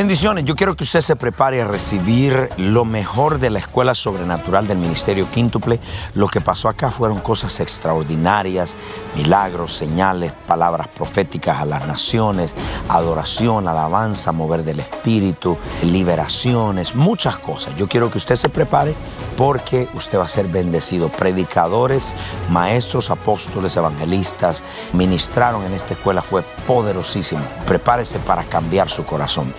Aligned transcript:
Bendiciones, 0.00 0.46
yo 0.46 0.56
quiero 0.56 0.76
que 0.76 0.84
usted 0.84 1.02
se 1.02 1.14
prepare 1.14 1.60
a 1.60 1.66
recibir 1.66 2.48
lo 2.56 2.86
mejor 2.86 3.38
de 3.38 3.50
la 3.50 3.58
Escuela 3.58 3.94
Sobrenatural 3.94 4.66
del 4.66 4.78
Ministerio 4.78 5.30
Quíntuple. 5.30 5.78
Lo 6.14 6.26
que 6.28 6.40
pasó 6.40 6.70
acá 6.70 6.90
fueron 6.90 7.20
cosas 7.20 7.60
extraordinarias, 7.60 8.78
milagros, 9.14 9.74
señales, 9.74 10.32
palabras 10.46 10.88
proféticas 10.88 11.60
a 11.60 11.66
las 11.66 11.86
naciones, 11.86 12.54
adoración, 12.88 13.68
alabanza, 13.68 14.32
mover 14.32 14.64
del 14.64 14.80
Espíritu, 14.80 15.58
liberaciones, 15.82 16.94
muchas 16.94 17.36
cosas. 17.36 17.76
Yo 17.76 17.86
quiero 17.86 18.10
que 18.10 18.16
usted 18.16 18.36
se 18.36 18.48
prepare 18.48 18.94
porque 19.36 19.86
usted 19.92 20.18
va 20.18 20.24
a 20.24 20.28
ser 20.28 20.48
bendecido. 20.48 21.10
Predicadores, 21.10 22.16
maestros, 22.48 23.10
apóstoles, 23.10 23.76
evangelistas 23.76 24.64
ministraron 24.94 25.62
en 25.66 25.74
esta 25.74 25.92
escuela, 25.92 26.22
fue 26.22 26.42
poderosísimo. 26.66 27.42
Prepárese 27.66 28.18
para 28.18 28.44
cambiar 28.44 28.88
su 28.88 29.04
corazón. 29.04 29.52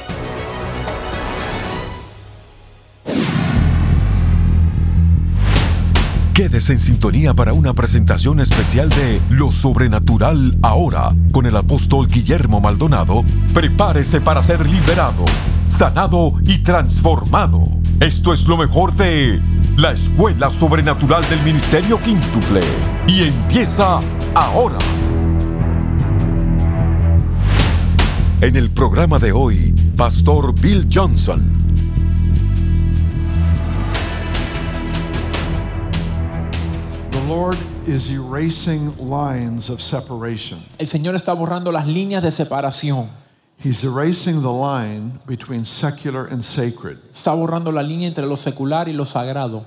Quédese 6.41 6.73
en 6.73 6.79
sintonía 6.79 7.35
para 7.35 7.53
una 7.53 7.75
presentación 7.75 8.39
especial 8.39 8.89
de 8.89 9.21
Lo 9.29 9.51
Sobrenatural 9.51 10.57
ahora 10.63 11.15
con 11.31 11.45
el 11.45 11.55
apóstol 11.55 12.07
Guillermo 12.07 12.59
Maldonado. 12.59 13.23
Prepárese 13.53 14.21
para 14.21 14.41
ser 14.41 14.67
liberado, 14.67 15.23
sanado 15.67 16.33
y 16.43 16.63
transformado. 16.63 17.69
Esto 17.99 18.33
es 18.33 18.47
lo 18.47 18.57
mejor 18.57 18.91
de 18.95 19.39
la 19.77 19.91
Escuela 19.91 20.49
Sobrenatural 20.49 21.23
del 21.29 21.43
Ministerio 21.43 22.01
Quíntuple 22.01 22.61
y 23.05 23.21
empieza 23.21 23.99
ahora. 24.33 24.79
En 28.41 28.55
el 28.55 28.71
programa 28.71 29.19
de 29.19 29.31
hoy, 29.31 29.75
Pastor 29.95 30.59
Bill 30.59 30.89
Johnson. 30.91 31.60
Lord 37.31 37.57
is 37.87 38.11
erasing 38.11 38.97
lines 38.97 39.69
of 39.69 39.79
separation. 39.81 40.61
El 40.77 40.85
Señor 40.85 41.15
está 41.15 41.33
borrando 41.33 41.71
las 41.71 41.87
líneas 41.87 42.23
de 42.23 42.29
separación. 42.29 43.07
He's 43.57 43.85
erasing 43.85 44.41
the 44.41 44.51
line 44.51 45.21
between 45.25 45.63
secular 45.63 46.25
and 46.25 46.43
sacred. 46.43 46.97
Está 47.09 47.33
borrando 47.33 47.71
la 47.71 47.83
línea 47.83 48.09
entre 48.09 48.25
lo 48.25 48.35
secular 48.35 48.89
y 48.89 48.91
lo 48.91 49.05
sagrado. 49.05 49.65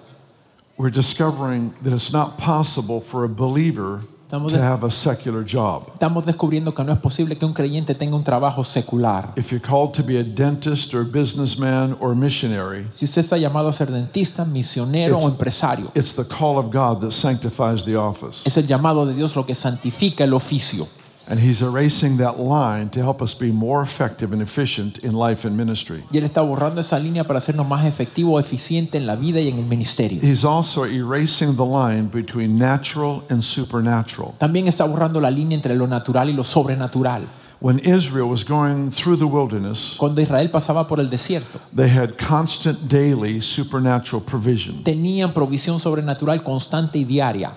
We're 0.77 0.91
discovering 0.91 1.73
that 1.81 1.95
it's 1.95 2.13
not 2.13 2.37
possible 2.37 3.01
for 3.01 3.25
a 3.25 3.31
believer 3.31 4.03
Estamos 4.27 4.53
to 4.53 4.59
have 4.59 4.85
a 4.87 4.91
secular 4.91 5.45
job. 5.45 5.85
Estamos 5.93 6.25
descubriendo 6.25 6.75
que 6.75 6.83
no 6.83 6.93
es 6.93 6.99
posible 6.99 7.37
que 7.37 7.45
un 7.45 7.53
creyente 7.53 7.95
tenga 7.95 8.17
un 8.17 8.25
trabajo 8.25 8.65
secular. 8.65 9.33
If 9.37 9.51
you're 9.53 9.61
called 9.65 9.93
to 9.93 10.03
be 10.03 10.19
a 10.19 10.25
dentist 10.25 10.95
or 10.95 11.05
businessman 11.05 11.95
or 12.01 12.15
missionary, 12.17 12.87
Si 12.93 13.05
usted 13.05 13.21
está 13.21 13.37
llamado 13.37 13.69
a 13.69 13.73
ser 13.73 13.91
dentista, 13.93 14.45
misionero 14.47 15.17
o 15.19 15.21
It's- 15.21 15.31
empresario, 15.33 15.91
it's 15.95 16.15
the 16.17 16.25
call 16.25 16.57
of 16.59 16.73
God 16.75 17.01
that 17.03 17.13
sanctifies 17.13 17.85
the 17.85 17.97
office. 17.97 18.43
es 18.47 18.57
el 18.57 18.67
llamado 18.67 19.05
de 19.07 19.15
Dios 19.15 19.37
lo 19.37 19.45
que 19.45 19.55
santifica 19.55 20.25
el 20.25 20.33
oficio. 20.33 20.89
And 21.27 21.41
He's 21.41 21.63
erasing 21.63 22.19
that 22.19 22.39
line 22.39 22.91
to 22.91 23.01
help 23.01 23.23
us 23.23 23.35
be 23.35 23.51
more 23.51 23.83
effective 23.83 24.33
and 24.35 24.43
efficient 24.43 24.99
in 25.03 25.15
life 25.15 25.47
and 25.47 25.57
ministry. 25.57 26.05
Y 26.13 26.19
Él 26.19 26.25
está 26.25 26.43
borrando 26.43 26.81
esa 26.81 26.99
línea 26.99 27.25
para 27.25 27.39
hacernos 27.39 27.67
más 27.67 27.87
efectivos, 27.87 28.45
eficientes 28.45 29.01
en 29.01 29.07
la 29.07 29.17
vida 29.17 29.41
y 29.41 29.49
en 29.49 29.59
el 29.59 29.65
ministerio. 29.65 30.21
He's 30.23 30.45
also 30.45 30.85
erasing 30.85 31.57
the 31.57 31.65
line 31.65 32.09
between 32.13 32.59
natural 32.59 33.23
and 33.31 33.43
supernatural. 33.43 34.35
También 34.39 34.69
está 34.69 34.85
borrando 34.85 35.21
la 35.21 35.31
línea 35.31 35.57
entre 35.57 35.75
lo 35.75 35.87
natural 35.87 36.29
y 36.29 36.35
lo 36.35 36.45
sobrenatural. 36.45 37.23
When 37.61 37.79
Israel 37.79 38.29
was 38.29 38.45
going 38.45 38.91
through 38.91 39.17
the 39.17 39.25
wilderness, 39.25 39.95
Cuando 39.97 40.21
Israel 40.21 40.51
pasaba 40.51 40.87
por 40.87 41.01
el 41.01 41.09
desierto, 41.09 41.59
they 41.75 41.89
had 41.89 42.19
constant 42.19 42.91
daily 42.91 43.41
supernatural 43.41 44.23
provision. 44.23 44.83
tenían 44.85 45.33
provisión 45.33 45.79
sobrenatural 45.81 46.43
constante 46.43 46.99
y 46.99 47.05
diaria. 47.05 47.57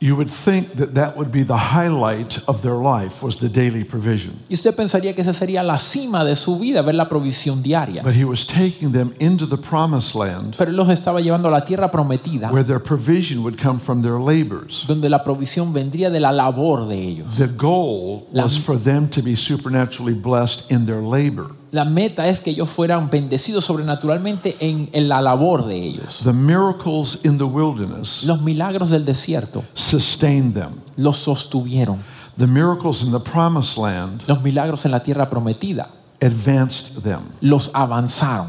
You 0.00 0.14
would 0.14 0.30
think 0.30 0.74
that 0.76 0.94
that 0.94 1.16
would 1.16 1.32
be 1.32 1.42
the 1.42 1.56
highlight 1.56 2.40
of 2.46 2.62
their 2.62 2.76
life 2.76 3.20
was 3.20 3.38
the 3.38 3.48
daily 3.48 3.82
provision. 3.82 4.38
Y 4.48 4.54
usted 4.54 4.72
pensaría 4.76 5.12
que 5.12 5.22
esa 5.22 5.32
sería 5.32 5.64
la 5.64 5.76
cima 5.76 6.24
de 6.24 6.36
su 6.36 6.56
vida, 6.56 6.82
ver 6.82 6.94
la 6.94 7.08
provisión 7.08 7.64
diaria. 7.64 8.04
But 8.04 8.14
he 8.14 8.24
was 8.24 8.46
taking 8.46 8.92
them 8.92 9.12
into 9.18 9.44
the 9.44 9.56
promised 9.58 10.14
land 10.14 10.54
Pero 10.56 10.70
Él 10.70 10.76
los 10.76 10.88
estaba 10.88 11.20
llevando 11.20 11.48
a 11.48 11.50
la 11.50 11.64
tierra 11.64 11.90
prometida, 11.90 12.48
where 12.52 12.62
their 12.64 12.78
provision 12.80 13.42
would 13.42 13.58
come 13.60 13.80
from 13.80 14.00
their 14.02 14.20
labors. 14.20 14.84
donde 14.86 15.08
la 15.08 15.24
provisión 15.24 15.72
vendría 15.72 16.10
de 16.10 16.20
la 16.20 16.30
labor 16.30 16.86
de 16.86 16.96
ellos. 16.96 17.36
The 17.36 17.48
goal 17.48 18.28
La- 18.32 18.44
was 18.44 18.56
for 18.56 18.78
them 18.78 19.08
to 19.08 19.20
be 19.20 19.34
supernaturally 19.34 20.14
blessed 20.14 20.62
in 20.70 20.86
their 20.86 21.02
labor. 21.02 21.56
La 21.70 21.84
meta 21.84 22.26
es 22.28 22.40
que 22.40 22.50
ellos 22.50 22.70
fueran 22.70 23.10
bendecidos 23.10 23.64
sobrenaturalmente 23.64 24.56
en, 24.60 24.88
en 24.92 25.08
la 25.08 25.20
labor 25.20 25.66
de 25.66 25.76
ellos. 25.76 26.20
The 26.24 26.32
miracles 26.32 27.18
in 27.24 27.36
the 27.36 27.44
wilderness 27.44 28.22
Los 28.24 28.40
milagros 28.42 28.90
del 28.90 29.04
desierto 29.04 29.62
sustained 29.74 30.54
them. 30.54 30.80
los 30.96 31.16
sostuvieron. 31.18 31.98
The 32.38 32.46
miracles 32.46 33.02
in 33.02 33.10
the 33.10 33.20
promised 33.20 33.76
land 33.76 34.22
Los 34.26 34.42
milagros 34.42 34.84
en 34.86 34.92
la 34.92 35.00
tierra 35.02 35.28
prometida 35.28 35.88
advanced 36.22 37.02
them. 37.02 37.20
los 37.42 37.70
avanzaron. 37.74 38.48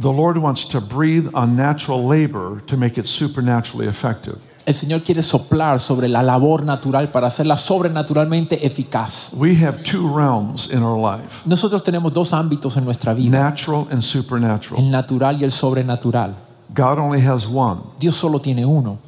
The 0.00 0.12
Lord 0.12 0.38
wants 0.38 0.64
to 0.68 0.80
breathe 0.80 1.28
on 1.34 1.56
natural 1.56 2.06
labor 2.06 2.62
to 2.68 2.76
make 2.76 2.96
it 2.98 3.06
supernaturally 3.08 3.88
effective. 3.88 4.38
El 4.68 4.74
Señor 4.74 5.00
quiere 5.02 5.22
soplar 5.22 5.80
sobre 5.80 6.08
la 6.08 6.22
labor 6.22 6.62
natural 6.62 7.10
para 7.10 7.28
hacerla 7.28 7.56
sobrenaturalmente 7.56 8.66
eficaz. 8.66 9.32
We 9.38 9.56
have 9.64 9.82
two 9.82 10.14
realms 10.14 10.68
in 10.70 10.82
our 10.82 11.00
life 11.00 11.40
Nosotros 11.46 11.82
tenemos 11.82 12.12
dos 12.12 12.34
ámbitos 12.34 12.76
en 12.76 12.84
nuestra 12.84 13.14
vida, 13.14 13.30
natural 13.30 13.86
and 13.90 14.02
supernatural. 14.02 14.78
el 14.78 14.90
natural 14.90 15.40
y 15.40 15.44
el 15.44 15.52
sobrenatural. 15.52 16.34
God 16.74 16.98
only 16.98 17.26
has 17.26 17.46
one, 17.46 17.80
Dios 17.98 18.14
solo 18.14 18.40
tiene 18.40 18.66
uno, 18.66 18.98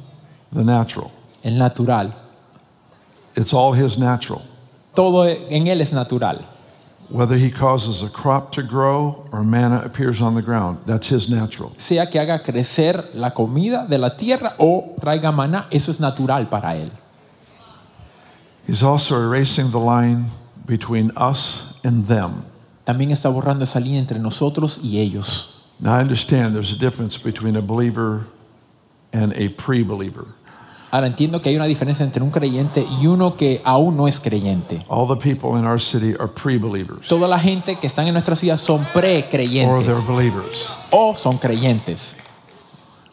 the 0.51 0.63
natural. 0.63 1.11
el 1.43 1.59
natural. 1.59 2.11
It's 3.35 3.53
all 3.53 3.75
His 3.75 3.99
natural. 3.99 4.41
Todo 4.95 5.27
en 5.27 5.67
Él 5.67 5.79
es 5.81 5.93
natural. 5.93 6.43
Whether 7.11 7.35
He 7.35 7.51
causes 7.51 8.01
a 8.01 8.09
crop 8.09 8.53
to 8.53 8.63
grow 8.63 9.27
or 9.33 9.43
manna 9.43 9.81
appears 9.83 10.21
on 10.21 10.33
the 10.33 10.41
ground, 10.41 10.79
that's 10.85 11.09
His 11.09 11.29
natural. 11.29 11.73
Sea 11.75 12.05
que 12.09 12.19
haga 12.19 12.41
crecer 12.41 13.13
la 13.13 13.31
comida 13.31 13.85
de 13.85 13.97
la 13.97 14.15
tierra 14.15 14.55
o 14.57 14.95
traiga 14.99 15.31
maná, 15.33 15.65
eso 15.71 15.91
es 15.91 15.99
natural 15.99 16.47
para 16.49 16.77
Él. 16.77 16.89
He's 18.65 18.81
also 18.81 19.17
erasing 19.17 19.71
the 19.71 19.79
line 19.79 20.27
between 20.65 21.11
us 21.17 21.73
and 21.83 22.05
them. 22.05 22.45
También 22.85 23.11
está 23.11 23.29
borrando 23.29 23.65
esa 23.65 23.79
línea 23.79 23.99
entre 23.99 24.17
nosotros 24.19 24.79
y 24.81 24.99
ellos. 24.99 25.49
Now, 25.81 25.95
I 25.95 26.01
understand 26.01 26.55
there's 26.55 26.71
a 26.71 26.77
difference 26.77 27.17
between 27.17 27.55
a 27.57 27.61
believer 27.61 28.27
and 29.11 29.33
a 29.33 29.49
pre 29.49 29.83
believer. 29.83 30.27
Ahora 30.93 31.07
entiendo 31.07 31.41
que 31.41 31.47
hay 31.47 31.55
una 31.55 31.65
diferencia 31.65 32.03
entre 32.03 32.21
un 32.21 32.31
creyente 32.31 32.85
y 33.01 33.07
uno 33.07 33.37
que 33.37 33.61
aún 33.63 33.95
no 33.95 34.09
es 34.09 34.19
creyente. 34.19 34.85
All 34.89 35.07
the 35.07 35.15
people 35.15 35.57
in 35.57 35.65
our 35.65 35.79
city 35.79 36.13
are 36.19 36.27
pre 36.27 36.57
believers 36.57 37.07
Toda 37.07 37.29
la 37.29 37.39
gente 37.39 37.77
que 37.79 37.87
están 37.87 38.07
en 38.07 38.13
nuestra 38.13 38.35
ciudad 38.35 38.57
son 38.57 38.81
or 38.81 39.01
they're 39.01 39.23
precreyentes 39.23 40.07
believers. 40.07 40.67
o 40.89 41.15
son 41.15 41.37
creyentes. 41.37 42.17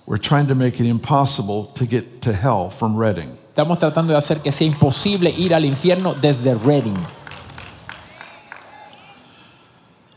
We're 0.07 0.21
trying 0.21 0.49
to 0.49 0.57
make 0.57 0.81
it 0.83 0.87
impossible 0.87 1.69
to 1.75 1.87
get 1.87 2.21
to 2.23 2.33
hell 2.33 2.69
from 2.71 2.97
Reading. 2.99 3.29
Estamos 3.51 3.79
tratando 3.79 4.13
de 4.13 4.19
hacer 4.19 4.41
que 4.41 4.51
sea 4.51 4.67
imposible 4.67 5.31
ir 5.37 5.55
al 5.55 5.65
infierno 5.65 6.15
desde 6.15 6.55
Reading. 6.57 6.97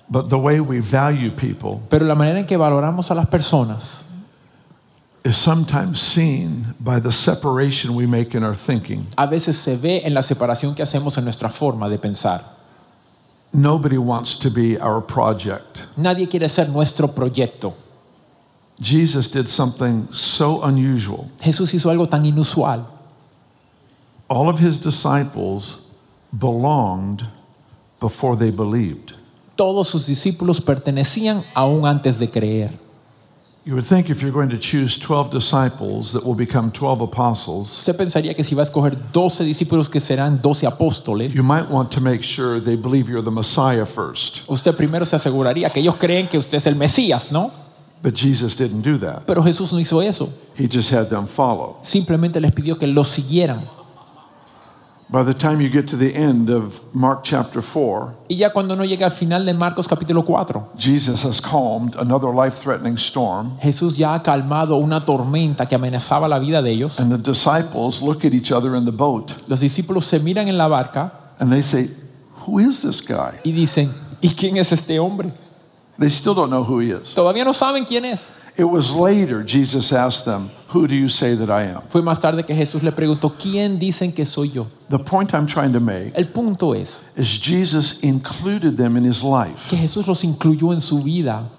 But 0.07 0.29
the 0.29 0.37
way 0.37 0.59
we 0.59 0.79
value 0.81 1.31
people 1.31 1.79
Pero 1.89 2.05
la 2.05 2.15
manera 2.15 2.39
en 2.39 2.45
que 2.45 2.57
valoramos 2.57 3.11
a 3.11 3.15
las 3.15 3.27
personas 3.27 4.05
is 5.23 5.37
sometimes 5.37 6.01
seen 6.01 6.73
by 6.79 6.99
the 6.99 7.11
separation 7.11 7.93
we 7.95 8.07
make 8.07 8.33
in 8.35 8.43
our 8.43 8.55
thinking. 8.55 9.05
a 9.17 9.27
veces 9.27 9.57
se 9.57 9.75
ve 9.75 10.01
en 10.03 10.13
la 10.13 10.21
separación 10.21 10.75
que 10.75 10.83
hacemos 10.83 11.17
en 11.17 11.23
nuestra 11.25 11.49
forma 11.49 11.89
de 11.89 11.97
pensar. 11.97 12.43
Nobody 13.53 13.97
wants 13.97 14.39
to 14.39 14.49
be 14.49 14.77
our 14.79 15.01
project. 15.01 15.79
Nadie 15.97 16.27
quiere 16.27 16.47
ser 16.49 16.69
nuestro 16.69 17.09
proyecto. 17.09 17.73
Jesus 18.79 19.27
did 19.29 19.47
something 19.47 20.07
so 20.11 20.61
unusual. 20.63 21.29
Jesús 21.39 21.73
hizo 21.73 21.91
algo 21.91 22.07
tan 22.09 22.25
inusual. 22.25 22.87
All 24.27 24.49
of 24.49 24.59
his 24.59 24.79
disciples 24.79 25.81
belonged 26.35 27.25
before 27.99 28.35
they 28.35 28.49
believed. 28.49 29.13
Todos 29.55 29.89
sus 29.89 30.07
discípulos 30.07 30.61
pertenecían 30.61 31.43
aún 31.53 31.85
antes 31.85 32.17
de 32.17 32.27
creer. 32.31 32.71
You 33.63 33.75
would 33.75 33.85
think 33.85 34.09
if 34.09 34.23
you're 34.23 34.31
going 34.33 34.49
to 34.49 34.57
choose 34.57 34.97
12 34.97 35.29
disciples 35.29 36.13
that 36.13 36.23
will 36.25 36.33
become 36.33 36.71
12 36.71 37.01
apostles, 37.01 37.77
Usted 37.77 37.95
pensaría 37.95 38.33
que 38.35 38.43
si 38.43 38.55
va 38.55 38.63
a 38.63 38.65
escoger 38.65 38.97
12 39.13 39.43
discípulos 39.43 39.87
que 39.87 39.99
serán 39.99 40.41
12 40.41 40.65
apóstoles, 40.65 41.35
you 41.35 41.43
might 41.43 41.69
want 41.69 41.91
to 41.91 42.01
make 42.01 42.23
sure 42.23 42.59
they 42.59 42.75
believe 42.75 43.07
you're 43.07 43.23
the 43.23 43.29
Messiah 43.29 43.85
first. 43.85 44.41
usted 44.47 44.75
primero 44.75 45.05
se 45.05 45.15
aseguraría 45.15 45.69
que 45.69 45.79
ellos 45.79 45.95
creen 45.97 46.27
que 46.27 46.39
usted 46.39 46.57
es 46.57 46.65
el 46.65 46.75
Mesías, 46.75 47.31
¿no? 47.31 47.51
But 48.01 48.15
Jesus 48.15 48.55
didn't 48.55 48.81
do 48.81 48.97
that. 48.97 49.27
Pero 49.27 49.43
Jesús 49.43 49.71
no 49.71 49.79
hizo 49.79 50.01
eso. 50.01 50.33
He 50.57 50.67
just 50.67 50.91
had 50.91 51.09
them 51.09 51.27
follow. 51.27 51.77
Simplemente 51.83 52.41
les 52.41 52.51
pidió 52.51 52.79
que 52.79 52.87
los 52.87 53.09
siguieran. 53.09 53.69
By 55.11 55.23
the 55.23 55.33
time 55.33 55.59
you 55.59 55.69
get 55.69 55.87
to 55.89 55.97
the 55.97 56.15
end 56.15 56.49
of 56.49 56.79
Mark 56.95 57.25
chapter 57.25 57.61
4, 57.61 58.13
Y 58.29 58.37
ya 58.37 58.51
cuando 58.53 58.75
uno 58.75 58.85
llega 58.85 59.05
al 59.07 59.11
final 59.11 59.45
de 59.45 59.53
Marcos 59.53 59.85
capítulo 59.85 60.23
4, 60.25 60.69
Jesus 60.77 61.21
has 61.25 61.41
calmed 61.41 61.95
another 61.97 62.33
life 62.33 62.57
threatening 62.63 62.95
storm, 62.95 63.57
Jesús 63.59 63.97
ya 63.97 64.13
ha 64.13 64.23
calmado 64.23 64.77
una 64.77 65.01
tormenta 65.03 65.67
que 65.67 65.75
amenazaba 65.75 66.29
la 66.29 66.39
vida 66.39 66.61
de 66.61 66.71
ellos. 66.71 66.97
and 66.99 67.11
the 67.11 67.17
disciples 67.17 68.01
look 68.01 68.23
at 68.23 68.33
each 68.33 68.53
other 68.53 68.73
in 68.73 68.85
the 68.85 68.91
boat 68.91 69.33
Los 69.49 69.59
discípulos 69.59 70.05
se 70.05 70.19
miran 70.19 70.47
en 70.47 70.57
la 70.57 70.69
barca 70.69 71.11
and 71.39 71.51
they 71.51 71.61
say, 71.61 71.89
Who 72.47 72.59
is 72.59 72.81
this 72.81 73.01
guy? 73.01 73.33
y 73.43 73.51
dicen, 73.51 73.91
¿y 74.21 74.29
quién 74.29 74.55
es 74.55 74.71
este 74.71 74.97
hombre? 74.97 75.33
They 75.99 76.09
still 76.09 76.33
don't 76.33 76.49
know 76.49 76.63
who 76.63 76.79
he 76.79 76.91
is. 76.91 77.13
Todavía 77.13 77.43
no 77.43 77.51
saben 77.51 77.83
quién 77.85 78.05
es. 78.05 78.31
It 78.57 78.63
was 78.63 78.91
later 78.91 79.43
Jesus 79.43 79.91
asked 79.91 80.23
them, 80.23 80.49
Who 80.73 80.87
do 80.87 80.95
you 80.95 81.09
say 81.09 81.35
that 81.35 81.49
I 81.49 81.63
am? 81.69 81.81
Fue 81.89 82.01
más 82.01 82.19
tarde 82.19 82.45
que 82.45 82.55
Jesús 82.55 82.81
le 82.81 82.91
preguntó, 82.93 83.33
¿quién 83.37 83.77
dicen 83.77 84.13
que 84.13 84.25
soy 84.25 84.51
yo? 84.51 84.67
The 84.89 84.99
point 84.99 85.33
I'm 85.33 85.45
trying 85.45 85.73
to 85.73 85.79
make 85.81 86.13
El 86.15 86.27
punto 86.27 86.73
es 86.73 87.07
is 87.17 87.27
Jesus 87.41 87.99
included 88.03 88.77
them 88.77 88.95
in 88.95 89.03
his 89.03 89.21
life. 89.21 89.69
que 89.69 89.77
Jesús 89.77 90.07
los 90.07 90.23
incluyó 90.23 90.71
en 90.71 90.79
su 90.79 91.01
vida. 91.03 91.49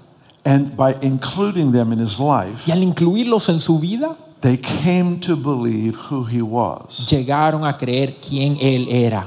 And 0.45 0.77
by 0.77 0.97
including 1.03 1.73
them 1.73 1.93
in 1.93 1.99
his 1.99 2.19
life, 2.19 2.67
Y 2.67 2.73
al 2.73 2.83
incluirlos 2.83 3.49
en 3.51 3.61
su 3.61 3.79
vida, 3.79 4.17
they 4.41 4.57
came 4.57 5.21
to 5.21 5.37
believe 5.37 5.97
who 6.11 6.25
he 6.25 6.41
was. 6.43 7.07
llegaron 7.09 7.65
a 7.67 7.77
creer 7.77 8.17
quién 8.21 8.57
Él 8.61 8.89
era. 8.89 9.27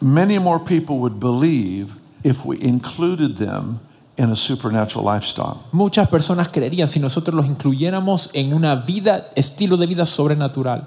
Many 0.00 0.38
more 0.38 0.58
people 0.58 0.98
would 0.98 1.18
believe 1.18 1.94
if 2.22 2.44
we 2.44 2.60
included 2.60 3.36
them 3.38 3.80
in 4.16 4.30
a 4.30 4.36
supernatural 4.36 5.04
lifestyle. 5.04 5.58
Muchas 5.72 6.08
personas 6.08 6.48
creerían 6.48 6.88
si 6.88 7.00
nosotros 7.00 7.34
los 7.34 7.46
incluyéramos 7.46 8.30
en 8.32 8.54
una 8.54 8.76
vida, 8.76 9.28
estilo 9.34 9.76
de 9.76 9.86
vida 9.86 10.06
sobrenatural. 10.06 10.86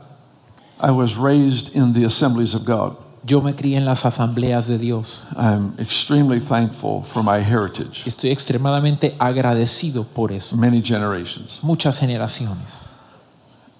I 0.81 0.91
was 0.91 1.18
raised 1.18 1.75
in 1.75 1.94
the 1.94 2.06
assemblies 2.06 2.53
of 2.53 2.63
God. 2.65 2.95
Yo 3.25 3.41
me 3.41 3.53
crié 3.56 3.75
en 3.77 3.83
las 3.85 4.06
asambleas 4.06 4.68
de 4.68 4.77
Dios. 4.77 5.27
I'm 5.35 5.74
extremely 5.79 6.39
thankful 6.39 7.03
for 7.03 7.21
my 7.24 7.39
heritage, 7.41 8.03
Estoy 8.06 8.29
extremadamente 8.31 9.15
agradecido 9.19 10.06
por 10.06 10.31
eso. 10.31 10.56
many 10.56 10.81
generations. 10.81 11.59
Muchas 11.62 12.00
generaciones. 12.00 12.85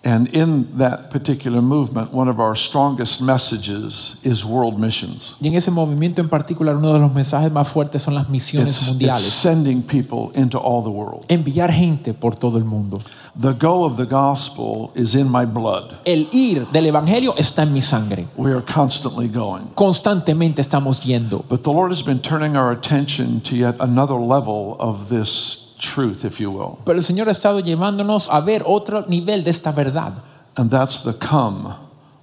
And 0.04 0.34
in 0.34 0.78
that 0.78 1.10
particular 1.10 1.62
movement, 1.62 2.14
one 2.14 2.30
of 2.30 2.40
our 2.40 2.56
strongest 2.56 3.22
messages 3.22 4.16
is 4.24 4.46
world 4.46 4.80
missions. 4.80 5.36
Y 5.42 5.48
en 5.50 5.56
ese 5.56 5.70
movimiento 5.70 6.22
en 6.22 6.30
particular, 6.30 6.76
uno 6.78 6.94
de 6.94 7.00
los 7.00 7.14
mensajes 7.14 7.52
más 7.52 7.68
fuertes 7.68 8.04
son 8.04 8.14
las 8.16 8.30
misiones 8.30 8.70
It's, 8.78 8.82
it's 8.84 8.90
mundiales. 8.92 9.20
sending 9.22 9.82
people 9.82 10.32
into 10.34 10.58
all 10.58 10.82
the 10.82 10.90
world. 10.90 11.26
Enviar 11.28 11.72
gente 11.72 12.14
por 12.14 12.36
todo 12.36 12.58
el 12.58 12.64
mundo. 12.64 13.02
The 13.40 13.54
go 13.54 13.84
of 13.84 13.98
the 13.98 14.06
gospel 14.06 14.92
is 14.96 15.14
in 15.14 15.30
my 15.30 15.46
blood. 15.46 15.94
El 16.06 16.28
ir 16.32 16.66
del 16.72 16.86
Evangelio 16.86 17.34
está 17.38 17.64
en 17.64 17.74
mi 17.74 17.82
sangre. 17.82 18.28
We 18.38 18.52
are 18.54 18.62
constantly 18.62 19.28
going. 19.28 19.66
Constantemente 19.76 20.62
estamos 20.62 21.02
yendo. 21.02 21.44
But 21.50 21.64
the 21.64 21.72
Lord 21.72 21.92
has 21.92 22.02
been 22.02 22.20
turning 22.22 22.56
our 22.56 22.72
attention 22.72 23.42
to 23.42 23.56
yet 23.56 23.76
another 23.80 24.16
level 24.16 24.78
of 24.80 25.10
this 25.10 25.67
truth, 25.80 26.26
if 26.26 26.40
you 26.40 26.52
will. 26.52 26.80
Pero 26.86 26.98
el 26.98 27.04
Señor 27.04 27.28
ha 27.28 27.32
estado 27.32 27.60
llevándonos 27.60 28.30
a 28.30 28.42
ver 28.42 28.64
otro 28.66 29.06
nivel 29.08 29.44
de 29.44 29.52
esta 29.52 29.72
verdad. 29.72 30.14
And 30.56 30.70
that's 30.72 31.04
the 31.04 31.14
come 31.14 31.74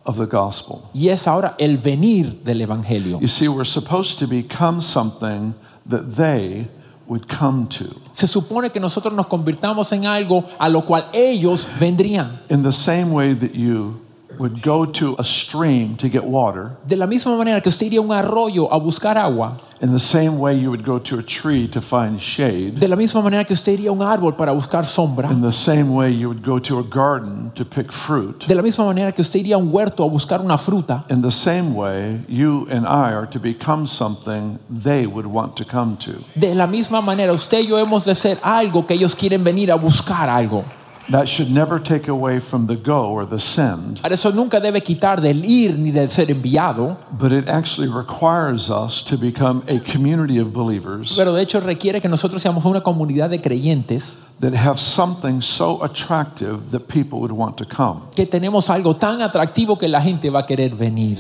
of 0.04 0.16
the 0.16 0.26
gospel. 0.26 0.82
Y 0.94 1.08
es 1.08 1.26
ahora 1.26 1.54
el 1.58 1.78
venir 1.78 2.42
del 2.44 2.60
Evangelio. 2.60 3.20
You 3.20 3.28
see, 3.28 3.48
we're 3.48 3.64
supposed 3.64 4.18
to 4.18 4.26
become 4.26 4.80
something 4.80 5.54
that 5.88 6.16
they 6.16 6.68
would 7.06 7.28
come 7.28 7.66
to. 7.68 7.94
Se 8.12 8.26
supone 8.26 8.70
que 8.70 8.80
nosotros 8.80 9.14
nos 9.14 9.26
convirtamos 9.26 9.92
en 9.92 10.06
algo 10.06 10.44
a 10.58 10.68
lo 10.68 10.82
cual 10.84 11.06
ellos 11.12 11.68
vendrían. 11.78 12.40
In 12.48 12.62
the 12.62 12.72
same 12.72 13.12
way 13.12 13.34
that 13.34 13.54
you 13.54 14.00
would 14.38 14.62
go 14.62 14.84
to 14.86 15.14
a 15.19 15.25
stream 15.25 15.96
to 15.96 16.08
get 16.08 16.25
water, 16.25 16.76
De 16.86 16.96
la 16.96 17.06
misma 17.06 17.36
manera 17.36 17.60
que 17.60 17.69
usted 17.70 17.86
iría 17.86 18.00
a 18.00 18.02
un 18.02 18.12
arroyo 18.12 18.72
a 18.72 18.78
buscar 18.78 19.16
agua, 19.16 19.56
in 19.81 19.92
the 19.92 19.98
same 19.98 20.38
way 20.38 20.54
you 20.58 20.70
would 20.70 20.84
go 20.84 20.98
to 20.98 21.19
a 21.19 21.22
tree 21.22 21.66
to 21.69 21.81
find 21.81 22.20
shade, 22.20 22.78
de 22.78 22.88
la 22.88 22.96
misma 22.96 23.20
manera 23.22 23.44
que 23.44 23.54
usted 23.54 23.72
iría 23.72 23.90
a 23.90 23.92
un 23.92 24.02
árbol 24.02 24.34
para 24.36 24.52
buscar 24.52 24.84
sombra, 24.84 25.31
in 25.31 25.40
the 25.40 25.52
same 25.52 25.94
way 25.94 26.10
you 26.10 26.28
would 26.28 26.42
go 26.44 26.58
to 26.58 26.78
a 26.78 26.82
garden 26.82 27.50
to 27.54 27.64
pick 27.64 27.92
fruit, 27.92 28.46
de 28.46 28.54
la 28.54 28.62
misma 28.62 28.84
manera 28.84 29.12
que 29.12 29.22
usted 29.22 29.40
iría 29.40 29.56
a 29.56 29.58
un 29.58 29.70
huerto 29.72 30.04
a 30.04 30.08
buscar 30.08 30.40
una 30.40 30.56
fruta, 30.58 31.04
in 31.10 31.22
the 31.22 31.31
same 31.31 31.75
way 31.75 32.20
you 32.28 32.66
and 32.70 32.86
I 32.86 33.12
are 33.12 33.26
to 33.26 33.38
become 33.38 33.86
something 33.86 34.58
they 34.69 35.06
would 35.06 35.26
want 35.26 35.56
to 35.56 35.64
come 35.64 35.96
to. 35.98 36.25
de 36.34 36.54
la 36.54 36.66
misma 36.66 37.00
manera 37.00 37.32
usted 37.32 37.60
y 37.60 37.66
yo 37.69 37.78
hemos 37.78 38.04
de 38.04 38.14
ser 38.14 38.38
algo 38.42 38.86
que 38.86 38.94
ellos 38.94 39.14
quieren 39.14 39.44
venir 39.44 39.70
a 39.70 39.76
buscar 39.76 40.28
algo. 40.28 40.64
That 41.10 41.28
should 41.28 41.50
never 41.50 41.78
take 41.78 42.08
away 42.08 42.40
from 42.40 42.66
the 42.66 42.76
go 42.76 43.10
or 43.10 43.26
the 43.26 43.38
send, 43.38 44.00
Eso 44.04 44.32
nunca 44.32 44.58
debe 44.58 44.82
quitar 44.82 45.20
del 45.20 45.44
ir 45.44 45.76
ni 45.78 45.90
del 45.90 46.08
ser 46.08 46.26
enviado, 46.30 46.96
but 47.12 47.30
it 47.30 47.46
actually 47.46 47.88
requires 47.88 48.70
us 48.70 49.02
to 49.02 49.18
become 49.18 49.62
a 49.68 49.80
community 49.80 50.38
of 50.38 50.52
believers 50.52 51.14
pero 51.17 51.34
de 51.34 51.43
hecho 51.43 51.60
requiere 51.60 52.00
que 52.00 52.08
nosotros 52.08 52.40
seamos 52.40 52.64
una 52.64 52.81
comunidad 52.81 53.29
de 53.29 53.38
creyentes 53.38 54.17
that 54.40 54.55
have 54.55 54.79
something 54.81 55.40
so 55.43 55.82
attractive 55.84 56.70
that 56.70 56.88
people 56.88 57.20
would 57.20 57.32
want 57.32 57.58
to 57.58 57.67
come. 57.67 58.00
que 58.14 58.26
tenemos 58.26 58.70
algo 58.70 58.94
tan 58.94 59.20
atractivo 59.20 59.79
que 59.79 59.88
la 59.88 60.00
gente 60.00 60.31
va 60.31 60.40
a 60.40 60.46
querer 60.46 60.74
venir. 60.74 61.19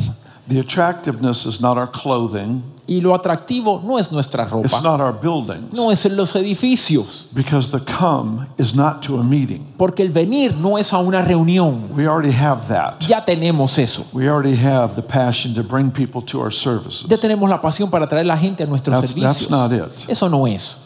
The 0.48 0.60
attractiveness 0.60 1.46
is 1.46 1.60
not 1.60 1.76
our 1.78 1.90
clothing, 1.90 2.62
Y 2.86 3.00
lo 3.00 3.14
atractivo 3.14 3.80
no 3.82 3.98
es 3.98 4.12
nuestra 4.12 4.44
it's 4.44 4.52
ropa, 4.52 4.80
not 4.82 5.00
our 5.00 5.12
buildings, 5.12 5.72
no 5.72 5.90
es 5.90 6.04
en 6.04 6.16
los 6.16 6.34
edificios, 6.36 7.28
because 7.34 7.70
the 7.70 7.80
come 7.80 8.46
is 8.58 8.74
not 8.74 9.00
to 9.02 9.18
a 9.18 9.22
meeting. 9.24 9.64
porque 9.78 10.00
el 10.02 10.10
venir 10.10 10.54
no 10.58 10.76
es 10.76 10.92
a 10.92 10.98
una 10.98 11.22
reunión. 11.22 11.88
We 11.96 12.06
already 12.06 12.32
have 12.32 12.68
that. 12.68 13.00
Ya 13.06 13.24
tenemos 13.24 13.78
eso. 13.78 14.04
We 14.12 14.28
already 14.28 14.56
have 14.56 14.96
the 14.96 15.02
passion 15.02 15.54
to 15.54 15.62
bring 15.62 15.90
people 15.90 16.20
to 16.26 16.40
our 16.40 16.52
services. 16.52 17.06
Ya 17.08 17.16
tenemos 17.16 17.48
la 17.48 17.58
pasión 17.60 17.90
para 17.90 18.06
traer 18.06 18.26
la 18.26 18.36
gente 18.36 18.64
a 18.64 18.66
nuestros 18.66 18.94
That's- 19.00 19.14
that's 19.14 19.38
servicios. 19.38 19.50
not 19.50 19.72
it. 19.72 20.08
Eso 20.10 20.28
no 20.28 20.46
es. 20.46 20.80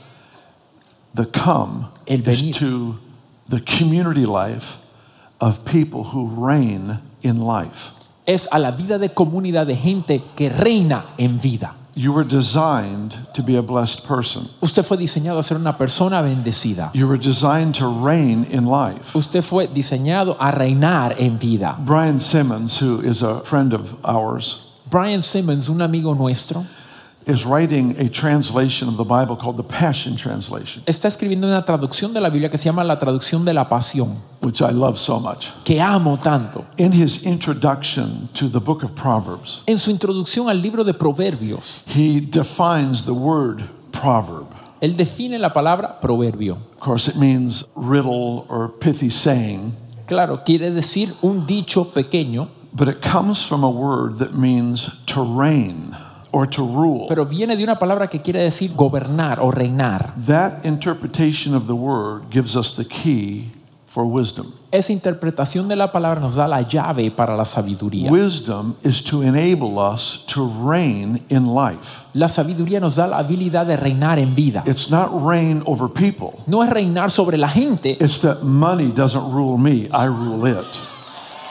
The 1.14 1.26
come 1.26 1.88
El 2.06 2.22
venir. 2.22 2.50
is 2.50 2.56
to 2.58 2.96
the 3.48 3.60
community 3.60 4.24
life 4.24 4.76
of 5.40 5.64
people 5.64 6.04
who 6.12 6.28
reign 6.36 7.00
in 7.22 7.40
life. 7.44 7.90
Es 8.24 8.46
a 8.52 8.58
la 8.58 8.70
vida 8.70 8.98
de 8.98 9.08
comunidad 9.08 9.66
de 9.66 9.74
gente 9.74 10.22
que 10.36 10.48
reina 10.50 11.04
en 11.16 11.40
vida. 11.40 11.74
You 11.94 12.12
were 12.12 12.24
designed 12.24 13.16
to 13.34 13.42
be 13.42 13.56
a 13.56 13.62
blessed 13.62 14.06
person. 14.06 14.48
Usted 14.62 14.84
fue 14.84 14.96
diseñado 14.96 15.38
a 15.38 15.42
ser 15.42 15.56
una 15.56 15.72
persona 15.72 16.22
bendecida. 16.22 16.90
You 16.94 17.08
were 17.08 17.18
designed 17.18 17.74
to 17.76 17.88
reign 17.88 18.44
in 18.44 18.66
life. 18.66 19.16
Usted 19.16 19.42
fue 19.42 19.66
diseñado 19.66 20.36
a 20.38 20.52
reinar 20.52 21.16
en 21.18 21.38
vida. 21.38 21.76
Brian 21.84 22.20
Simmons, 22.20 22.78
who 22.78 23.00
is 23.00 23.22
a 23.22 23.40
friend 23.40 23.72
of 23.72 23.96
ours, 24.04 24.60
Brian 24.90 25.22
Simmons, 25.22 25.68
un 25.68 25.82
amigo 25.82 26.14
nuestro, 26.14 26.64
is 27.28 27.44
writing 27.44 27.94
a 28.00 28.08
translation 28.08 28.88
of 28.88 28.96
the 28.96 29.04
Bible 29.04 29.36
called 29.36 29.56
the 29.56 29.62
Passion 29.62 30.16
Translation, 30.16 30.82
está 30.86 31.08
escribiendo 31.08 31.46
una 31.46 31.62
traducción 31.64 32.12
de 32.14 32.20
la 32.20 32.30
Biblia 32.30 32.48
que 32.48 32.56
se 32.58 32.64
llama 32.68 32.82
la 32.84 32.98
traducción 32.98 33.44
de 33.44 33.52
la 33.52 33.68
pasión, 33.68 34.16
which 34.40 34.60
I 34.62 34.70
love 34.72 34.98
so 34.98 35.20
much. 35.20 35.48
que 35.64 35.80
amo 35.80 36.16
tanto. 36.16 36.64
In 36.78 36.92
his 36.92 37.22
introduction 37.24 38.28
to 38.34 38.48
the 38.48 38.60
book 38.60 38.82
of 38.82 38.94
Proverbs, 38.94 39.60
En 39.66 39.76
su 39.78 39.90
introducción 39.90 40.48
al 40.48 40.60
libro 40.62 40.84
de 40.84 40.94
Proverbios, 40.94 41.82
he 41.86 42.20
defines 42.20 43.04
the 43.04 43.12
word 43.14 43.68
proverb. 43.92 44.46
él 44.80 44.96
define 44.96 45.38
la 45.38 45.52
palabra 45.52 46.00
proverbio. 46.00 46.56
Of 46.76 46.80
course, 46.80 47.08
it 47.08 47.16
means 47.16 47.64
riddle 47.74 48.46
or 48.48 48.68
pithy 48.68 49.10
saying, 49.10 49.72
Claro, 50.06 50.42
quiere 50.44 50.70
decir 50.70 51.12
un 51.22 51.44
dicho 51.46 51.84
pequeño, 51.84 52.48
but 52.72 52.88
it 52.88 53.02
comes 53.02 53.42
from 53.44 53.62
a 53.62 53.68
word 53.70 54.18
that 54.20 54.32
means 54.34 54.88
to 55.06 55.20
reign. 55.22 55.94
Or 56.30 56.48
to 56.48 56.62
rule. 56.62 57.06
pero 57.08 57.24
viene 57.26 57.56
de 57.56 57.64
una 57.64 57.78
palabra 57.78 58.08
que 58.08 58.20
quiere 58.22 58.42
decir 58.42 58.74
gobernar 58.74 59.40
o 59.40 59.50
reinar. 59.50 60.12
That 60.26 60.64
interpretation 60.64 61.54
of 61.54 61.66
the 61.66 61.74
word 61.74 62.24
gives 62.30 62.54
us 62.56 62.74
the 62.76 62.84
key 62.86 63.50
for 63.86 64.04
wisdom. 64.04 64.52
Esa 64.70 64.92
interpretación 64.92 65.66
de 65.66 65.74
la 65.74 65.90
palabra 65.90 66.20
nos 66.20 66.34
da 66.34 66.46
la 66.46 66.60
llave 66.60 67.10
para 67.10 67.34
la 67.34 67.44
sabiduría. 67.46 68.10
Wisdom 68.10 68.74
is 68.84 69.02
to 69.02 69.22
enable 69.22 69.78
us 69.78 70.22
to 70.26 70.46
reign 70.62 71.22
in 71.30 71.46
life. 71.46 72.04
La 72.12 72.28
sabiduría 72.28 72.80
nos 72.80 72.96
da 72.96 73.06
la 73.06 73.18
habilidad 73.18 73.64
de 73.66 73.76
reinar 73.78 74.18
en 74.18 74.34
vida. 74.34 74.62
It's 74.66 74.90
not 74.90 75.08
reign 75.26 75.62
over 75.64 75.88
people. 75.88 76.38
No 76.46 76.62
es 76.62 76.68
reinar 76.68 77.10
sobre 77.10 77.38
la 77.38 77.48
gente, 77.48 77.96
It's 77.98 78.20
that 78.20 78.42
money 78.42 78.92
doesn't 78.94 79.32
rule 79.32 79.56
me, 79.58 79.88
I 79.92 80.06
rule 80.06 80.46
it. 80.50 80.66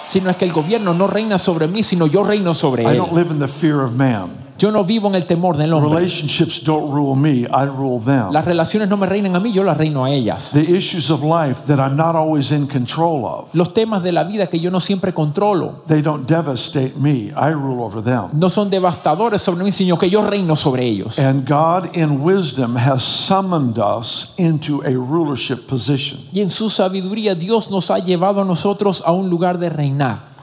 sino 0.06 0.30
es 0.30 0.38
que 0.38 0.46
el 0.46 0.54
gobierno 0.54 0.94
no 0.94 1.08
reina 1.08 1.38
sobre 1.40 1.68
mí, 1.68 1.82
sino 1.84 2.06
yo 2.06 2.24
reino 2.24 2.54
sobre 2.54 2.84
I 2.84 2.86
él. 2.86 2.94
I 2.94 2.98
don't 2.98 3.14
live 3.14 3.32
in 3.32 3.40
the 3.40 3.48
fear 3.48 3.82
of 3.82 3.96
man. 3.96 4.30
Yo 4.58 4.72
no 4.72 4.84
vivo 4.84 5.08
en 5.08 5.16
el 5.16 5.26
temor 5.26 5.56
del 5.56 5.72
hombre. 5.74 6.00
Relationships 6.00 6.64
don't 6.64 6.92
rule 6.92 7.16
me, 7.16 7.42
I 7.42 7.66
rule 7.68 8.04
them. 8.04 8.32
Las 8.32 8.46
relaciones 8.46 8.90
no 8.90 8.98
me 8.98 9.06
reinan 9.06 9.36
a 9.36 9.40
mí, 9.40 9.52
yo 9.52 9.64
las 9.64 9.78
reino 9.78 10.04
a 10.04 10.12
ellas. 10.12 10.52
The 10.54 10.76
issues 10.76 11.12
of 11.12 11.22
life 11.22 11.68
that 11.68 11.78
I'm 11.78 11.96
not 11.96 12.16
always 12.16 12.52
in 12.52 12.66
control 12.68 13.26
of, 13.26 13.54
Los 13.54 13.74
temas 13.74 14.02
de 14.02 14.12
la 14.12 14.24
vida 14.24 14.48
que 14.48 14.60
yo 14.60 14.72
no 14.72 14.80
siempre 14.80 15.14
controlo 15.14 15.84
they 15.88 16.02
don't 16.02 16.28
devastate 16.28 16.94
me, 16.98 17.32
I 17.36 17.52
rule 17.54 17.84
over 17.84 18.02
them. 18.04 18.30
no 18.34 18.50
son 18.50 18.70
devastadores 18.70 19.42
sobre 19.42 19.64
mí, 19.64 19.72
sino 19.72 19.98
que 19.98 20.10
yo 20.10 20.22
reino 20.24 20.56
sobre 20.56 20.86
ellos. 20.86 21.20
And 21.20 21.48
God, 21.48 21.96
in 21.96 22.22
wisdom, 22.24 22.76
has 22.78 23.04
summoned 23.04 23.78
us 23.78 24.32
into 24.38 24.82
a 24.84 24.92
rulership 24.92 25.68
position. 25.68 26.20
Y 26.32 26.42
en 26.42 26.50
su 26.50 26.70
sabiduría 26.70 27.36
Dios 27.36 27.70
nos 27.70 27.92
ha 27.92 28.00
llevado 28.00 28.42
a 28.42 28.46
nosotros 28.46 29.04
a 29.06 29.12
un 29.12 29.30
lugar 29.30 29.60
de 29.60 29.70
reinar. 29.70 30.37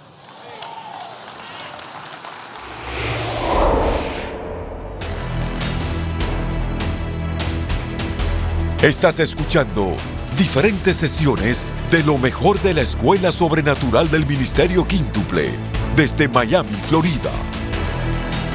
Estás 8.84 9.18
escuchando 9.18 9.96
diferentes 10.36 10.96
sesiones 10.96 11.64
de 11.90 12.02
lo 12.02 12.18
mejor 12.18 12.60
de 12.60 12.74
la 12.74 12.82
Escuela 12.82 13.32
Sobrenatural 13.32 14.10
del 14.10 14.26
Ministerio 14.26 14.86
Quíntuple 14.86 15.52
desde 15.96 16.28
Miami, 16.28 16.74
Florida. 16.86 17.30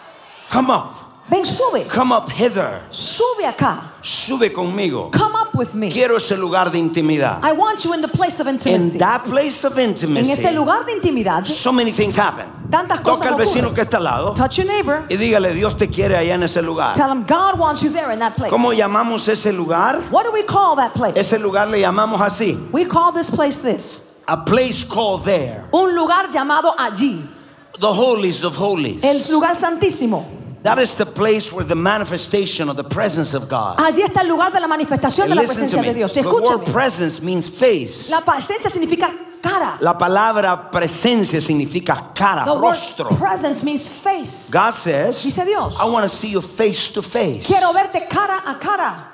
Come 0.50 0.70
up. 0.70 1.13
Ven, 1.30 1.46
sube. 1.46 1.88
Come 1.88 2.12
up 2.12 2.30
hither. 2.30 2.82
Sube 2.92 3.46
acá. 3.46 3.94
Sube 4.04 4.52
conmigo. 4.52 5.10
Come 5.12 5.36
up 5.36 5.56
with 5.56 5.74
me. 5.74 5.90
Quiero 5.90 6.18
ese 6.18 6.38
lugar 6.38 6.70
de 6.70 6.78
intimidad. 6.78 7.40
I 7.44 7.54
want 7.54 7.84
you 7.86 7.94
in 7.94 8.02
the 8.02 8.10
place 8.10 8.40
of 8.42 8.48
intimacy. 8.48 8.94
In 8.94 9.00
that 9.00 9.24
place 9.24 9.64
of 9.64 9.78
En 9.78 9.90
intimacy, 9.92 10.32
ese 10.34 10.52
lugar 10.54 10.86
de 10.86 10.92
intimidad, 10.94 11.46
so 11.48 11.72
many 11.72 11.92
things 11.92 12.16
happen. 12.18 12.46
tantas 12.70 13.00
cosas 13.00 13.20
Toca 13.20 13.30
al 13.30 13.36
vecino 13.38 13.70
ocurren. 13.70 13.76
que 13.76 13.82
está 13.84 13.98
al 13.98 14.04
lado 14.04 14.34
Touch 14.34 14.58
your 14.58 14.68
neighbor. 14.68 15.06
y 15.10 15.16
dígale, 15.16 15.54
Dios 15.54 15.78
te 15.78 15.88
quiere 15.88 16.18
allá 16.18 16.36
en 16.36 16.44
ese 16.44 16.62
lugar. 16.62 16.94
Tell 16.96 17.10
him 17.10 17.24
God 17.26 17.58
wants 17.58 17.82
you 17.82 17.90
there 17.90 18.12
in 18.12 18.20
that 18.20 18.36
place. 18.36 18.52
¿Cómo 18.52 18.74
llamamos 18.74 19.28
ese 19.30 19.54
lugar? 19.54 20.02
What 20.12 20.26
do 20.26 20.32
we 20.34 20.44
call 20.44 20.76
that 20.76 20.94
place? 20.94 21.16
Ese 21.18 21.40
lugar 21.40 21.70
le 21.70 21.80
llamamos 21.80 22.20
así. 22.20 22.58
We 22.74 22.84
call 22.86 23.14
this 23.14 23.30
place 23.30 23.62
this. 23.62 24.02
A 24.28 24.38
place 24.44 24.84
called 24.84 25.24
there. 25.24 25.64
Un 25.72 25.96
lugar 25.96 26.28
llamado 26.30 26.76
allí. 26.78 27.22
The 27.80 27.88
holies 27.92 28.44
of 28.44 28.56
holies. 28.58 29.02
El 29.04 29.20
lugar 29.32 29.56
santísimo. 29.56 30.26
That 30.64 30.80
is 30.80 30.96
the 30.96 31.06
place 31.06 31.52
where 31.52 31.66
the 31.66 31.76
manifestation 31.76 32.70
of 32.70 32.78
the 32.78 32.86
presence 32.86 33.34
of 33.34 33.50
God. 33.50 33.78
Allí 33.80 34.02
está 34.02 34.22
el 34.22 34.30
lugar 34.30 34.52
de 34.52 34.62
la 34.62 34.68
manifestación 34.68 35.28
de 35.28 35.36
la 35.36 35.44
presencia 35.44 35.82
de 35.82 35.94
Dios. 35.94 36.14
The 36.14 36.22
word 36.24 36.66
presence 36.72 37.22
means 37.22 37.50
face. 37.50 38.10
La 38.10 38.22
presencia 38.22 38.70
significa 38.70 39.12
cara. 39.42 39.78
La 39.82 39.98
palabra 39.98 40.72
presencia 40.72 41.42
significa 41.42 42.14
cara, 42.16 42.46
The 42.46 42.52
word 42.54 42.62
rostro. 42.62 43.10
presence 43.10 43.64
means 43.66 43.90
face. 43.90 44.52
God 44.54 44.72
says, 44.74 45.22
Dice 45.22 45.44
Dios. 45.46 45.80
I 45.82 45.90
want 45.92 46.04
to 46.04 46.10
see 46.10 46.30
you 46.30 46.42
face 46.42 46.90
to 46.92 47.02
face. 47.02 47.46
Quiero 47.46 47.74
verte 47.74 48.08
cara 48.08 48.44
a 48.46 48.58
cara. 48.58 49.13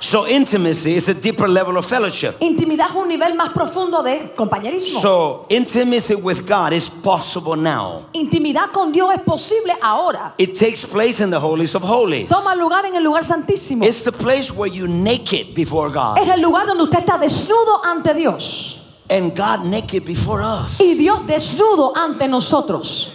So 0.00 0.26
intimacy 0.26 0.94
is 0.94 1.08
a 1.08 1.14
deeper 1.14 1.48
level 1.48 1.76
of 1.76 1.86
fellowship. 1.86 2.36
Intimidad 2.40 2.90
es 2.90 2.96
un 2.96 3.08
nivel 3.08 3.34
más 3.34 3.50
profundo 3.52 4.02
de 4.02 4.32
compañerismo. 4.34 5.00
So 5.00 5.46
intimacy 5.48 6.14
with 6.14 6.46
God 6.46 6.72
is 6.72 6.88
possible 6.88 7.56
now. 7.56 8.06
Intimidad 8.12 8.72
con 8.72 8.92
Dios 8.92 9.14
es 9.14 9.20
posible 9.22 9.72
ahora. 9.82 10.34
It 10.38 10.54
takes 10.54 10.84
place 10.84 11.20
in 11.20 11.30
the 11.30 11.40
holies 11.40 11.74
of 11.74 11.82
holies. 11.82 12.28
Toma 12.28 12.54
lugar 12.54 12.84
en 12.84 12.96
el 12.96 13.02
lugar 13.02 13.22
santísimo. 13.24 13.84
It's 13.84 14.02
the 14.02 14.12
place 14.12 14.52
where 14.52 14.68
you 14.70 14.86
naked 14.88 15.54
before 15.54 15.90
God. 15.90 16.18
Es 16.18 16.28
el 16.28 16.40
lugar 16.40 16.66
donde 16.66 16.84
usted 16.84 17.00
está 17.00 17.18
desnudo 17.18 17.84
ante 17.84 18.14
Dios. 18.14 18.82
and 19.08 19.36
God 19.36 19.64
naked 19.64 20.04
before 20.04 20.42
us. 20.42 20.80
Y 20.80 20.94
Dios 20.94 21.26
desnudo 21.26 21.92
ante 21.96 22.28
nosotros. 22.28 23.12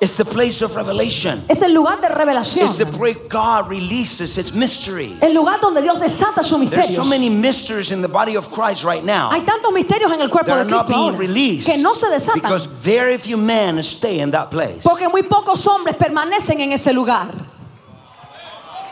It's 0.00 0.16
the 0.16 0.24
place 0.24 0.62
of 0.62 0.76
revelation. 0.76 1.42
Es 1.48 1.60
el 1.60 1.72
lugar 1.74 2.00
de 2.00 2.08
revelación. 2.08 2.64
It's 2.68 2.78
the 2.78 2.86
place 2.86 3.16
God 3.28 3.68
releases 3.68 4.36
His 4.36 4.52
mysteries. 4.52 5.20
El 5.22 5.34
lugar 5.34 5.58
donde 5.60 5.82
Dios 5.82 5.98
desata 5.98 6.44
sus 6.44 6.58
There's 6.70 6.70
misterios. 6.90 6.94
so 6.96 7.04
many 7.04 7.28
mysteries 7.28 7.90
in 7.90 8.00
the 8.00 8.08
body 8.08 8.36
of 8.36 8.48
Christ 8.52 8.84
right 8.84 9.02
now 9.02 9.30
Hay 9.30 9.40
tantos 9.40 9.72
misterios 9.72 10.12
en 10.12 10.20
el 10.20 10.28
cuerpo 10.28 10.50
that 10.50 10.54
de 10.54 10.60
are 10.62 10.70
not 10.70 10.86
Cristo 10.86 10.98
being 11.00 11.14
ahora 11.14 11.18
released 11.18 11.66
que 11.66 11.82
no 11.82 11.94
se 11.94 12.06
desatan 12.06 12.34
because 12.42 12.66
very 12.66 13.18
few 13.18 13.36
men 13.36 13.82
stay 13.82 14.20
in 14.20 14.30
that 14.30 14.50
place. 14.52 14.82
porque 14.84 15.08
muy 15.10 15.22
pocos 15.22 15.66
hombres 15.66 15.96
permanecen 15.96 16.60
en 16.60 16.72
ese 16.72 16.92
lugar. 16.92 17.32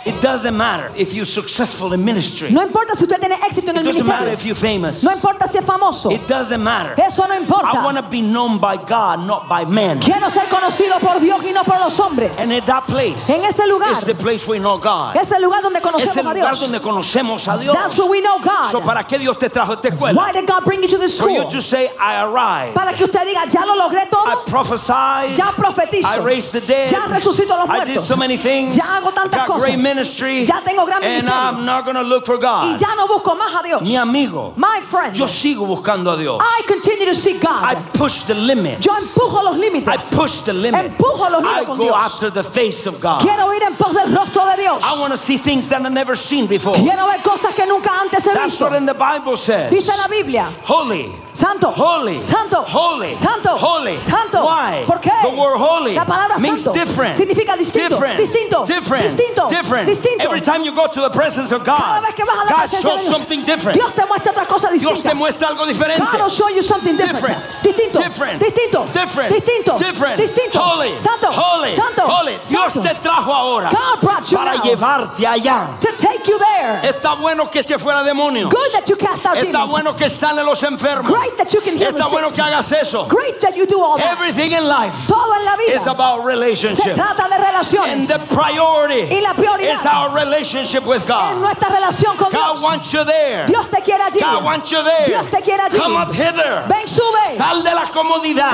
It 0.06 0.20
doesn't 0.22 0.56
matter 0.56 0.92
if 0.96 1.12
you're 1.12 1.26
successful 1.26 1.92
in 1.92 2.04
ministry. 2.04 2.50
No 2.50 2.62
importa 2.62 2.94
si 2.94 3.04
usted 3.04 3.18
tiene 3.18 3.34
éxito 3.42 3.70
en 3.70 3.76
It 3.78 3.80
el 3.80 3.84
doesn't 3.86 4.06
matter 4.06 4.24
ministerio. 4.26 4.32
if 4.38 4.46
you're 4.46 4.54
famous. 4.54 5.02
No 5.02 5.10
importa 5.12 5.48
si 5.48 5.58
es 5.58 5.64
famoso. 5.66 6.12
It 6.12 6.28
doesn't 6.28 6.62
matter. 6.62 6.94
Eso 6.96 7.26
no 7.26 7.34
importa. 7.34 7.72
I 7.74 7.84
want 7.84 7.96
to 7.96 8.04
be 8.04 8.22
known 8.22 8.58
by 8.58 8.76
God, 8.76 9.26
not 9.26 9.48
by 9.48 9.64
men. 9.64 9.98
Quiero 10.00 10.30
ser 10.30 10.44
conocido 10.48 11.00
por 11.00 11.18
Dios 11.18 11.42
y 11.44 11.50
no 11.52 11.64
por 11.64 11.78
los 11.80 11.98
hombres. 11.98 12.38
And 12.38 12.52
in 12.52 12.64
that 12.66 12.86
place 12.86 13.28
En 13.28 13.44
ese 13.44 13.66
lugar. 13.66 13.90
is 13.90 14.04
the 14.04 14.14
place 14.14 14.46
where 14.46 14.58
we 14.60 14.62
know 14.62 14.78
God. 14.78 15.16
Es 15.16 15.32
el 15.32 15.42
lugar 15.42 15.60
donde 15.62 15.78
Es 15.80 15.84
el 15.84 15.90
conocemos 15.90 16.16
a 16.18 16.22
lugar 16.34 16.54
Dios. 16.54 16.60
donde 16.60 16.80
conocemos 16.80 17.48
a 17.48 17.58
Dios. 17.58 17.74
That's 17.74 17.98
where 17.98 18.08
we 18.08 18.20
know 18.20 18.38
God. 18.38 18.70
So, 18.70 18.80
¿para 18.82 19.02
qué 19.02 19.18
Dios 19.18 19.36
te 19.38 19.48
trajo 19.50 19.72
a 19.72 19.74
esta 19.74 19.88
escuela? 19.88 20.14
Why 20.16 20.32
did 20.32 20.46
God 20.46 20.64
bring 20.64 20.82
you 20.82 20.88
to 20.88 20.98
this 20.98 21.18
For 21.18 21.28
you 21.28 21.40
school? 21.40 21.50
to 21.50 21.60
say, 21.60 21.90
I 21.98 22.22
arrived. 22.22 22.74
Para 22.76 22.92
que 22.94 23.04
usted 23.06 23.26
diga, 23.26 23.44
ya 23.50 23.64
lo 23.66 23.74
logré 23.74 24.02
I 24.02 24.08
todo. 24.08 24.44
prophesied. 24.46 25.36
Ya 25.36 25.50
profetizo. 25.50 26.06
I 26.06 26.18
raised 26.18 26.52
the 26.52 26.60
dead. 26.60 26.90
Ya 26.92 27.06
resucito 27.08 27.52
a 27.54 27.58
los 27.66 27.68
I 27.70 27.80
did 27.80 27.88
muertos. 27.96 28.06
so 28.06 28.16
many 28.16 28.36
things. 28.36 28.76
Ya 28.76 28.84
hago 28.84 29.10
tantas 29.12 29.46
Got 29.46 29.58
great 29.60 29.72
cosas. 29.74 29.82
Ministry. 29.96 30.44
Ya 30.44 30.60
tengo 30.60 30.84
gran 30.84 31.02
and 31.02 31.24
ministerio. 31.24 31.58
I'm 31.58 31.64
not 31.64 31.84
going 31.84 31.96
to 31.96 32.02
look 32.02 32.26
for 32.26 32.36
Y 32.36 32.40
God. 32.40 32.80
ya 32.80 32.94
no 32.94 33.06
busco 33.08 33.34
más 33.36 33.54
a 33.58 33.62
Dios. 33.62 33.82
Mi 33.82 33.96
amigo, 33.96 34.52
My 34.56 34.80
friend. 34.82 35.14
yo 35.16 35.26
sigo 35.26 35.66
buscando 35.66 36.12
a 36.12 36.16
Dios. 36.16 36.38
I 36.40 36.62
continue 36.86 37.12
to 37.12 37.14
seek 37.14 37.44
I 37.44 37.74
push 37.92 38.22
the 38.22 38.34
limits. 38.34 38.84
Yo 38.84 38.92
empujo 38.92 39.42
los 39.42 39.56
I 39.58 40.14
push 40.14 40.42
the 40.42 40.52
limit. 40.52 40.92
Empujo 40.92 41.30
los 41.30 41.42
límites 41.42 41.62
I 41.62 41.64
con 41.64 41.78
go 41.78 41.84
Dios. 41.84 41.96
after 41.96 42.30
the 42.30 42.44
face 42.44 42.86
of 42.86 43.00
God. 43.00 43.22
Quiero 43.22 43.52
ir 43.52 43.62
en 43.62 43.74
pos 43.74 43.94
del 43.94 44.14
rostro 44.14 44.46
de 44.46 44.62
Dios. 44.62 44.82
I 44.84 44.98
want 45.00 45.12
to 45.12 45.16
see 45.16 45.36
things 45.38 45.68
that 45.68 45.82
I've 45.82 45.92
never 45.92 46.14
seen 46.14 46.46
before. 46.46 46.74
Quiero 46.76 47.06
ver 47.06 47.22
cosas 47.22 47.54
que 47.54 47.66
nunca 47.66 47.90
antes 47.90 48.24
he 48.24 48.32
That's 48.32 48.52
visto. 48.52 48.64
what 48.66 48.74
in 48.74 48.86
the 48.86 48.94
Bible 48.94 49.36
says. 49.36 49.70
Dice 49.70 49.88
la 49.96 50.08
Biblia. 50.08 50.44
Holy. 50.62 51.12
Santo, 51.36 51.70
Holy. 51.70 52.16
santo, 52.16 52.62
Holy. 52.62 53.08
santo, 53.08 53.58
Holy. 53.58 53.98
santo. 53.98 54.40
Why? 54.40 54.84
¿Por 54.86 55.00
qué? 55.00 55.12
The 55.22 55.36
word 55.36 55.58
holy 55.58 55.94
La 55.94 56.06
palabra 56.06 56.38
means 56.40 56.62
santo 56.62 56.72
different. 56.72 57.14
significa 57.14 57.54
distinto, 57.58 57.90
different, 57.90 58.16
distinto, 58.16 58.64
different, 58.64 59.02
distinto, 59.04 59.48
different. 59.50 59.86
distinto. 59.86 60.24
Every 60.24 60.40
time 60.40 60.62
you 60.64 60.72
go 60.72 60.86
to 60.86 61.00
the 61.02 61.10
presence 61.10 61.52
of 61.52 61.62
Cada 61.62 62.00
God, 62.00 62.06
vez 62.06 62.14
que 62.14 62.24
vas 62.24 62.38
a 62.38 62.44
la 62.44 62.48
God 62.48 62.56
presencia 62.56 62.80
shows 62.80 63.02
de 63.02 63.08
Dios, 63.08 63.16
something 63.18 63.44
different. 63.44 63.74
Dios 63.76 63.92
te 63.92 64.06
muestra 64.06 64.32
otra 64.32 64.46
cosa 64.46 64.70
Dios 64.72 65.02
te 65.02 65.12
muestra 65.12 65.48
algo 65.48 65.66
diferente. 65.66 66.00
God 66.10 66.22
will 66.22 66.30
show 66.30 66.48
you 66.48 66.62
something 66.62 66.75
different. 66.84 66.98
Different. 66.98 67.55
Distinto. 67.76 67.98
Different. 68.00 68.40
Distinto. 68.40 68.86
Different. 68.92 69.32
Distinto. 69.32 69.78
Different. 69.78 70.16
Distinto. 70.18 70.58
Holy. 70.58 70.98
Santo. 70.98 71.28
Holy. 71.30 71.70
Santo. 71.70 72.02
Holy. 72.06 72.38
Dios 72.48 72.72
Santo. 72.72 72.88
te 72.88 72.94
trajo 73.00 73.32
ahora 73.32 73.70
God 73.70 74.00
brought 74.00 74.30
you 74.30 74.38
para 74.38 74.54
now. 74.56 74.64
llevarte 74.64 75.26
allá. 75.26 75.78
To 75.80 75.92
take 75.96 76.26
you 76.26 76.38
there. 76.38 76.80
Está 76.82 77.14
bueno 77.20 77.50
que 77.50 77.62
se 77.62 77.78
fuera 77.78 78.02
demonios. 78.02 78.50
Good 78.50 78.72
that 78.72 78.88
you 78.88 78.96
cast 78.96 79.26
out 79.26 79.36
Está 79.36 79.52
demons. 79.52 79.70
bueno 79.70 79.94
que 79.94 80.08
salen 80.08 80.44
los 80.46 80.62
enfermos. 80.62 81.10
Great 81.12 81.36
that 81.36 81.52
you 81.52 81.60
can 81.60 81.76
heal 81.76 81.90
Está 81.92 82.08
bueno 82.10 82.30
que 82.32 82.42
hagas 82.42 82.72
eso. 82.72 83.06
Great 83.06 83.40
that 83.40 83.56
you 83.56 83.66
do 83.66 83.80
all 83.82 83.96
that. 83.98 84.12
Everything 84.12 84.52
in 84.52 84.64
life 84.66 85.06
Todo 85.06 85.32
en 85.34 85.44
la 85.44 85.56
vida 85.56 85.74
is 85.74 85.86
about 85.86 86.22
se 86.22 86.26
relationship. 86.26 86.94
trata 86.94 87.28
de 87.28 87.36
relaciones. 87.36 87.92
And 87.92 88.08
the 88.08 88.18
priority 88.34 89.14
Y 89.14 89.20
la 89.20 89.34
prioridad 89.34 89.72
is 89.74 89.84
our 89.86 90.10
relationship 90.14 90.84
with 90.86 91.02
en 91.02 91.08
God. 91.08 91.40
nuestra 91.40 91.68
relación 91.68 92.16
con 92.16 92.30
God 92.30 92.54
Dios. 92.56 92.62
wants 92.62 92.92
you 92.92 93.04
there. 93.04 93.46
Dios 93.46 93.68
te 93.68 93.80
quiere 93.82 94.02
allí. 94.02 94.20
God 94.20 94.44
wants 94.44 94.70
you 94.70 94.82
there. 94.82 95.06
Dios 95.06 95.28
te 95.30 95.40
quiere 95.42 95.60
allí. 95.62 95.78
Come 95.78 95.96
up 95.96 96.12
hither. 96.12 96.64
Ven, 96.68 96.86
sube. 96.86 97.24
Sal 97.36 97.62
de 97.66 97.74
la 97.74 97.86
comodidad. 97.92 98.50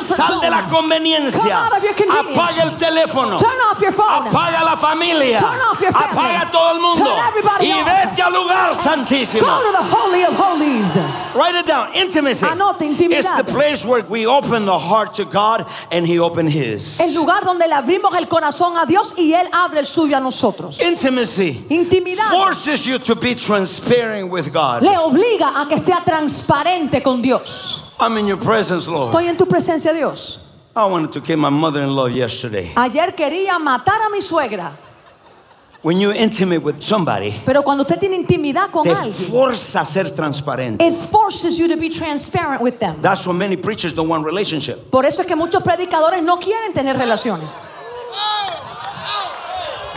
Sal 0.00 0.40
de 0.40 0.50
la 0.50 0.66
conveniencia. 0.66 1.66
Apaga 1.66 2.62
el 2.62 2.76
teléfono. 2.76 3.36
Apaga 3.36 4.64
la 4.64 4.76
familia. 4.76 5.38
Apaga 5.38 6.50
todo 6.50 6.72
el 6.72 6.80
mundo. 6.80 7.16
Y 7.60 7.72
vete 7.82 8.22
al 8.22 8.32
lugar 8.32 8.74
santísimo. 8.74 9.46
Write 11.34 11.54
it 11.54 11.66
down. 11.66 11.94
Intimacy. 11.94 12.44
Intimidad. 12.80 13.18
It's 13.18 13.36
the 13.36 13.44
place 13.44 13.84
where 13.84 14.02
we 14.08 14.26
open 14.26 14.64
the 14.64 14.78
heart 14.78 15.14
to 15.16 15.24
God 15.24 15.66
and 15.90 16.06
He 16.06 16.18
opened 16.18 16.50
His. 16.50 17.00
El 17.00 17.14
lugar 17.14 17.44
donde 17.44 17.66
le 17.66 17.74
abrimos 17.74 18.14
el 18.16 18.26
corazón 18.26 18.76
a 18.76 18.86
Dios 18.86 19.14
y 19.16 19.32
Él 19.34 19.48
abre 19.52 19.80
el 19.80 19.86
suyo 19.86 20.16
a 20.16 20.20
nosotros. 20.20 20.80
Intimacy 20.80 21.66
Intimidad 21.70 22.28
forces 22.30 22.86
you 22.86 22.98
to 22.98 23.14
be 23.14 23.34
transparent 23.34 24.30
with 24.30 24.52
God. 24.52 24.82
le 24.82 24.96
obliga 24.98 25.60
a 25.60 25.66
que 25.68 25.78
sea 25.78 26.02
transparente 26.04 27.02
con 27.02 27.22
Dios. 27.22 27.87
I'm 28.00 28.16
in 28.16 28.26
your 28.26 28.38
presence, 28.38 28.86
Lord. 28.88 29.12
Estoy 29.14 29.28
en 29.28 29.36
tu 29.36 29.46
presencia, 29.46 29.92
Dios. 29.92 30.40
I 30.76 30.84
wanted 30.84 31.12
to 31.12 31.20
kill 31.20 31.38
my 31.38 31.50
mother-in-law 31.50 32.06
yesterday. 32.06 32.72
Ayer 32.76 33.12
quería 33.16 33.58
matar 33.58 34.00
a 34.06 34.10
mi 34.10 34.20
suegra, 34.20 34.72
When 35.80 36.00
you're 36.00 36.14
intimate 36.14 36.60
with 36.60 36.82
somebody, 36.82 37.32
pero 37.46 37.62
cuando 37.62 37.84
usted 37.84 38.00
tiene 38.00 38.16
intimidad 38.16 38.70
con 38.70 38.82
te 38.82 38.90
alguien, 38.90 39.12
forza 39.12 39.80
a 39.80 39.84
ser 39.84 40.10
transparente. 40.10 40.84
it 40.84 40.92
forces 40.92 41.56
you 41.56 41.68
to 41.68 41.76
be 41.76 41.88
transparent 41.88 42.60
with 42.60 42.80
them. 42.80 43.00
That's 43.00 43.24
why 43.26 43.32
many 43.32 43.56
preachers 43.56 43.94
don't 43.94 44.08
want 44.08 44.24
relationship. 44.24 44.90
Por 44.90 45.04
eso 45.04 45.22
es 45.22 45.28
que 45.28 45.36
muchos 45.36 45.62
predicadores 45.62 46.20
no 46.22 46.38
quieren 46.38 46.72
tener 46.72 46.96
relaciones, 46.96 47.70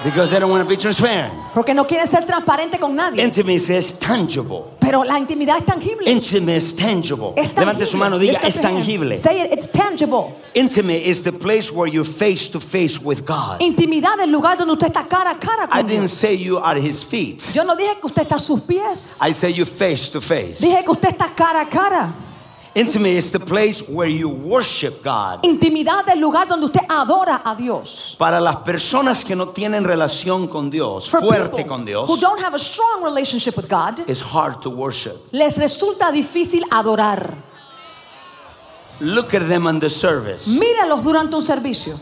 Because 0.03 0.31
they 0.31 0.39
don't 0.39 0.49
want 0.49 0.63
to 0.63 0.69
be 0.69 0.75
transparent. 0.77 1.31
porque 1.53 1.75
no 1.75 1.85
quieren 1.85 2.07
ser 2.07 2.25
transparentes 2.25 2.79
con 2.79 2.95
nadie. 2.95 3.23
Intimacy 3.23 3.73
is 3.75 3.91
tangible. 3.99 4.65
Pero 4.79 5.03
la 5.03 5.19
intimidad 5.19 5.57
es 5.59 5.65
tangible. 5.65 6.09
Intimacy 6.09 6.57
is 6.57 6.75
tangible. 6.75 7.33
Es 7.37 7.55
Levante 7.55 7.85
su 7.85 7.97
mano, 7.97 8.17
tangible. 8.17 8.39
diga, 8.39 8.47
es 8.47 8.55
up 8.57 8.61
your 8.63 8.71
hand. 8.71 8.83
tangible. 8.85 9.15
Say 9.17 9.41
it, 9.41 9.51
it's 9.53 9.67
tangible. 9.71 10.33
Intimate 10.55 11.03
is 11.05 11.21
the 11.23 11.31
place 11.31 11.71
where 11.71 11.87
you're 11.87 12.03
face 12.03 12.49
to 12.49 12.59
face 12.59 12.99
with 12.99 13.23
God. 13.27 13.61
Intimidad 13.61 14.15
es 14.19 14.23
el 14.25 14.31
lugar 14.31 14.57
donde 14.57 14.73
usted 14.73 14.87
está 14.87 15.07
cara 15.07 15.31
a 15.31 15.35
cara 15.37 15.67
con 15.67 15.77
I 15.77 15.83
didn't 15.83 16.07
Dios. 16.07 16.13
say 16.13 16.33
you 16.33 16.57
at 16.57 16.77
his 16.77 17.03
feet. 17.03 17.51
Yo 17.53 17.63
no 17.63 17.75
dije 17.75 17.99
que 17.99 18.07
usted 18.07 18.23
está 18.23 18.37
a 18.37 18.39
sus 18.39 18.61
pies. 18.61 19.19
I 19.21 19.31
say 19.33 19.53
you 19.53 19.65
face 19.65 20.09
to 20.11 20.19
face. 20.19 20.61
Dije 20.65 20.83
que 20.83 20.91
usted 20.91 21.09
está 21.09 21.29
cara 21.35 21.61
a 21.61 21.65
cara. 21.69 22.11
Intimate 22.73 23.17
is 23.17 23.31
the 23.33 23.39
place 23.39 23.81
where 23.89 24.07
you 24.07 24.29
worship 24.29 25.03
God. 25.03 25.43
Intimidad 25.43 26.07
es 26.07 26.13
el 26.15 26.21
lugar 26.21 26.47
donde 26.47 26.67
usted 26.67 26.81
adora 26.87 27.41
a 27.43 27.53
Dios. 27.53 28.15
Para 28.17 28.39
las 28.39 28.57
personas 28.57 29.25
que 29.25 29.35
no 29.35 29.49
tienen 29.49 29.83
relación 29.83 30.47
con 30.47 30.69
Dios, 30.69 31.09
For 31.09 31.19
fuerte 31.19 31.65
con 31.67 31.83
Dios, 31.83 32.09
who 32.09 32.15
don't 32.17 32.41
have 32.41 32.53
a 32.55 32.59
strong 32.59 33.03
relationship 33.03 33.57
with 33.57 33.67
God, 33.67 34.09
it's 34.09 34.21
hard 34.21 34.61
to 34.61 34.69
worship. 34.69 35.17
les 35.33 35.57
resulta 35.57 36.11
difícil 36.13 36.63
adorar. 36.71 37.35
Look 39.01 39.33
at 39.33 39.47
them 39.49 39.67
on 39.67 39.79
the 39.79 39.89
service. 39.89 40.47
Míralos 40.47 41.03
durante 41.03 41.35
un 41.35 41.41
servicio. 41.41 41.99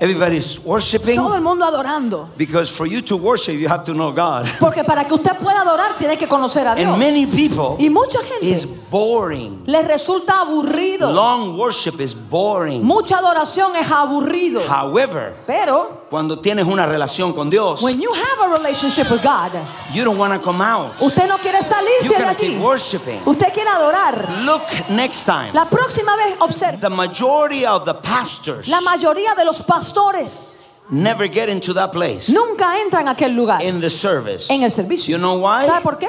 Everybody's 0.00 0.60
worshiping 0.60 1.16
Todo 1.16 1.34
el 1.34 1.40
mundo 1.40 1.64
adorando. 1.64 2.28
because 2.36 2.70
for 2.70 2.86
you 2.86 3.02
to 3.02 3.16
worship, 3.16 3.54
you 3.58 3.68
have 3.68 3.82
to 3.84 3.92
know 3.92 4.12
God. 4.12 4.46
Porque 4.60 4.84
para 4.84 5.04
que 5.04 5.12
usted 5.14 5.36
pueda 5.38 5.62
adorar, 5.62 5.98
tiene 5.98 6.16
que 6.16 6.28
conocer 6.28 6.66
a 6.68 6.74
Dios. 6.76 6.88
And 6.88 6.98
many 6.98 7.26
people 7.26 7.76
Y 7.84 7.90
mucha 7.90 8.18
gente 8.22 8.68
boring. 8.90 9.64
les 9.66 9.86
resulta 9.86 10.40
aburrido. 10.40 11.12
Long 11.12 11.58
worship 11.58 12.00
is 12.00 12.14
boring. 12.14 12.82
Mucha 12.82 13.18
adoración 13.18 13.74
es 13.76 13.90
aburrido. 13.90 14.62
However, 14.68 15.34
Pero 15.46 16.06
cuando 16.10 16.38
tienes 16.38 16.66
una 16.66 16.86
relación 16.86 17.32
con 17.32 17.50
Dios, 17.50 17.82
when 17.82 18.00
you 18.00 18.10
have 18.12 18.40
a 18.50 18.56
relationship 18.56 19.10
with 19.10 19.22
God, 19.22 19.52
you 19.92 20.04
don't 20.04 20.18
want 20.18 20.32
to 20.32 20.38
come 20.40 20.62
out. 20.62 20.92
usted 21.00 21.28
no 21.28 21.38
quiere 21.38 21.62
salirse 21.62 22.16
de 22.16 22.24
allí. 22.24 22.36
keep 22.36 22.60
worshiping. 22.62 23.20
Usted 23.26 23.52
quiere 23.52 23.70
adorar. 23.70 24.44
Look 24.44 24.62
next 24.90 25.24
time. 25.24 25.52
La 25.52 25.66
próxima 25.66 26.16
vez 26.16 26.36
observe. 26.40 26.80
The 26.80 26.90
majority 26.90 27.66
of 27.66 27.84
the 27.84 27.94
pastors 27.94 28.68
La 28.68 28.80
mayoría 28.80 29.34
de 29.36 29.44
los 29.44 29.62
pastores 29.62 30.54
never 30.90 31.26
get 31.28 31.48
into 31.50 31.74
that 31.74 31.92
place 31.92 32.30
nunca 32.32 32.80
entran 32.80 33.08
a 33.08 33.10
aquel 33.14 33.34
lugar 33.36 33.62
in 33.62 33.80
the 33.80 33.90
service. 33.90 34.50
en 34.50 34.62
el 34.62 34.70
servicio. 34.70 35.16
You 35.16 35.18
know 35.18 35.38
why? 35.38 35.64
¿Sabe 35.66 35.82
por 35.82 35.98
qué? 35.98 36.08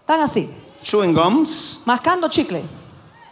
Están 0.00 0.20
así, 0.20 0.50
Chewing 0.84 1.14
gums. 1.14 1.80
mascando 1.86 2.28
chicle. 2.30 2.62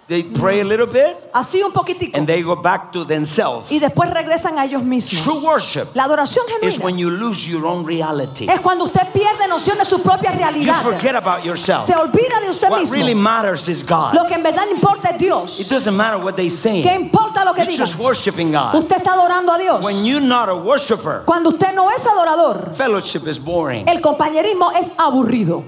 They 0.09 0.25
pray 0.25 0.61
a 0.61 0.65
little 0.65 0.87
bit 0.89 1.17
Así 1.33 1.63
un 1.63 1.71
poquitico. 1.73 2.19
and 2.19 2.27
they 2.27 2.43
go 2.43 2.57
back 2.57 2.91
to 2.93 3.05
themselves. 3.05 3.71
Y 3.71 3.79
después 3.79 4.11
regresan 4.13 4.59
a 4.59 4.65
ellos 4.65 4.83
mismos. 4.83 5.23
True 5.23 5.41
worship 5.47 5.95
La 5.95 6.05
adoración 6.05 6.45
is 6.63 6.79
when 6.81 6.99
you 6.99 7.09
lose 7.09 7.47
your 7.49 7.65
own 7.65 7.85
reality. 7.87 8.47
es 8.51 8.61
cuando 8.61 8.85
usted 8.87 9.07
pierde 9.13 9.47
noción 9.49 9.79
de 9.79 9.85
su 9.85 10.01
propia 10.03 10.33
You 10.33 10.39
realidad. 10.39 10.83
forget 10.83 11.15
about 11.15 11.45
yourself. 11.45 11.87
Se 11.87 11.95
olvida 11.95 12.41
de 12.43 12.51
usted 12.51 12.69
What 12.69 12.91
really 12.91 13.15
matters 13.15 13.69
is 13.69 13.83
God. 13.87 14.13
Lo 14.15 14.27
que 14.27 14.35
en 14.35 14.43
verdad 14.43 14.67
importa 14.71 15.11
es 15.11 15.15
It 15.15 15.19
Dios. 15.21 15.69
doesn't 15.71 15.95
matter 15.97 16.19
what 16.23 16.35
they 16.35 16.49
say. 16.51 16.83
¿Qué 16.83 16.95
importa 16.95 17.45
lo 17.45 17.55
que 17.55 17.63
You're 17.65 17.73
digan? 17.73 17.87
just 17.87 17.99
worshiping 17.99 18.51
God. 18.51 18.75
Usted 18.75 18.97
está 18.99 19.13
adorando 19.15 19.53
a 19.55 19.59
Dios. 19.59 19.85
When 19.85 20.05
you're 20.05 20.21
not 20.21 20.49
a 20.49 20.55
worshiper, 20.57 21.23
Cuando 21.25 21.51
usted 21.51 21.75
no 21.75 21.89
es 21.91 22.05
adorador, 22.07 22.73
fellowship 22.75 23.27
is 23.29 23.39
boring. 23.39 23.89
el 23.89 24.01
compañerismo 24.01 24.73
es 24.73 24.91
aburrido. 24.99 25.63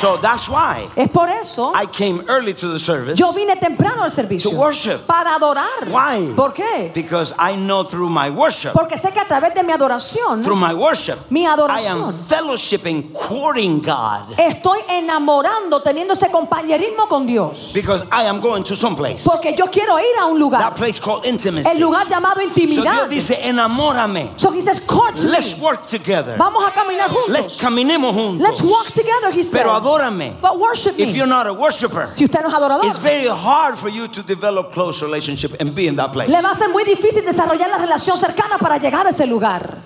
So 0.00 0.18
that's 0.18 0.48
why 0.48 0.88
Es 0.94 1.08
por 1.08 1.28
eso 1.28 1.72
I 1.74 1.86
came 1.86 2.22
early 2.28 2.54
to 2.54 2.68
the 2.68 2.78
service. 2.78 3.18
yo 3.18 3.32
vine 3.32 3.56
temprano 3.56 4.02
al 4.02 4.10
servicio. 4.10 4.50
To 4.50 4.56
worship. 4.56 5.06
Para 5.06 5.34
adorar. 5.36 5.88
Why? 5.88 6.32
¿Por 6.34 6.52
qué? 6.52 6.92
Because 6.94 7.34
I 7.38 7.56
know 7.56 7.82
through 7.84 8.10
my 8.10 8.30
worship, 8.30 8.72
Porque 8.72 8.98
sé 8.98 9.12
que 9.12 9.20
a 9.20 9.26
través 9.26 9.54
de 9.54 9.62
mi 9.62 9.72
adoración 9.72 10.42
through 10.42 10.56
my 10.56 10.74
worship, 10.74 11.16
Mi 11.30 11.44
I 11.44 11.86
am 11.88 12.12
fellowshipping, 12.12 13.12
courting 13.12 13.80
God. 13.80 14.38
estoy 14.38 14.80
enamorando, 14.90 15.80
teniendo 15.82 16.14
ese 16.14 16.30
compañerismo 16.30 17.08
con 17.08 17.26
Dios. 17.26 17.72
Because 17.72 18.02
I 18.12 18.24
am 18.24 18.40
going 18.40 18.62
to 18.64 18.76
some 18.76 18.96
place. 18.96 19.24
Porque 19.24 19.54
yo 19.56 19.66
quiero 19.66 19.98
ir 19.98 20.18
a 20.20 20.26
un 20.26 20.38
That 20.60 20.76
place 20.76 21.00
called 21.00 21.24
intimacy. 21.26 21.68
El 21.70 21.80
lugar 21.80 22.06
llamado 22.06 22.36
So 22.36 22.42
intimidad. 22.42 23.08
Dios 23.08 23.08
dice, 23.08 23.38
enamórame. 23.48 24.30
So 24.36 24.52
he 24.52 24.60
says, 24.60 24.80
court 24.80 25.18
me. 25.22 25.30
Let's 25.30 25.58
work 25.58 25.86
together. 25.86 26.36
Vamos 26.36 26.64
a 26.66 26.70
caminar 26.72 27.08
Let's 27.28 27.60
caminemos 27.60 28.14
juntos. 28.14 28.40
Let's 28.40 28.60
walk 28.62 28.92
together, 28.92 29.30
he 29.32 29.42
says. 29.42 29.52
Pero 29.62 29.72
adórame. 29.86 30.34
But 30.40 30.58
worship 30.58 30.96
me. 30.96 31.04
If 31.04 31.14
you're 31.16 31.26
not 31.26 31.46
a 31.46 31.52
worshiper, 31.52 32.06
si 32.06 32.24
usted 32.24 32.42
no 32.42 32.48
es 32.48 32.54
adorador, 32.54 32.84
it's 32.84 32.98
very 32.98 33.28
hard 33.28 33.76
for 33.76 33.88
you 33.88 34.08
to 34.08 34.22
develop 34.22 34.72
close 34.72 35.02
relationship 35.02 35.54
and 35.60 35.74
be 35.74 35.86
in 35.86 35.96
that 35.96 36.12
place. 36.12 36.28
le 36.28 36.40
va 36.42 36.50
a 36.50 36.54
ser 36.54 36.68
muy 36.68 36.84
difícil 36.84 37.24
desarrollar 37.24 37.68
la 37.70 37.78
relación 37.78 38.16
cercana 38.16 38.58
para 38.58 38.78
llegar 38.78 39.06
a 39.06 39.10
ese 39.10 39.26
lugar. 39.26 39.82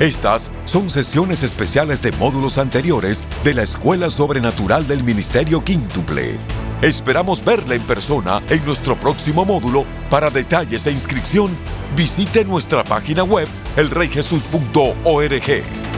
Estas 0.00 0.50
son 0.64 0.88
sesiones 0.88 1.42
especiales 1.42 2.00
de 2.00 2.10
módulos 2.12 2.56
anteriores 2.56 3.22
de 3.44 3.52
la 3.52 3.64
Escuela 3.64 4.08
Sobrenatural 4.08 4.86
del 4.86 5.04
Ministerio 5.04 5.62
Quíntuple. 5.62 6.38
Esperamos 6.80 7.44
verla 7.44 7.74
en 7.74 7.82
persona 7.82 8.40
en 8.48 8.64
nuestro 8.64 8.96
próximo 8.96 9.44
módulo. 9.44 9.84
Para 10.08 10.30
detalles 10.30 10.86
e 10.86 10.90
inscripción, 10.90 11.50
visite 11.94 12.46
nuestra 12.46 12.82
página 12.82 13.24
web 13.24 13.46
elreyjesus.org. 13.76 15.89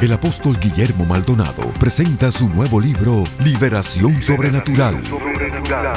El 0.00 0.12
apóstol 0.12 0.58
Guillermo 0.58 1.04
Maldonado 1.04 1.62
presenta 1.78 2.30
su 2.30 2.48
nuevo 2.48 2.80
libro, 2.80 3.24
Liberación 3.38 4.20
Sobrenatural. 4.20 5.02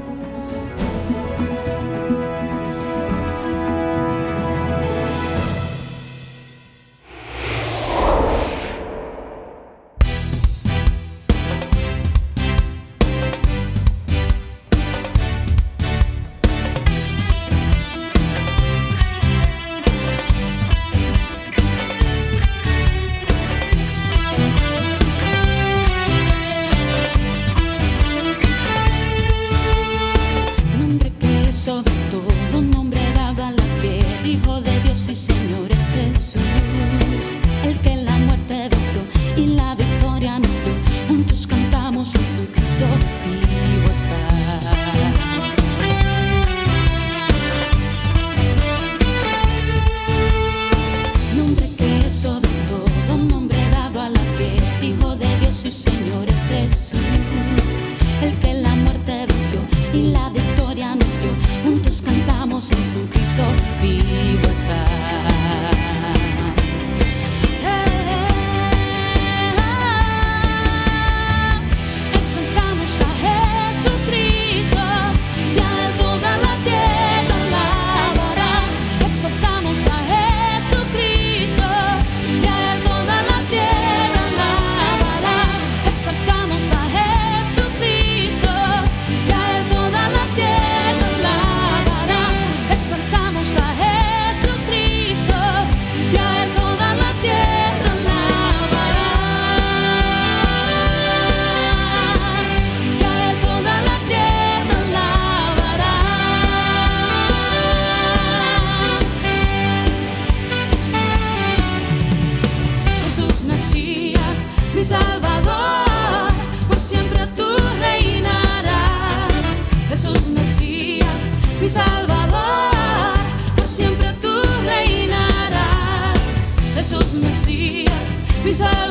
Mesías, 128.53 128.82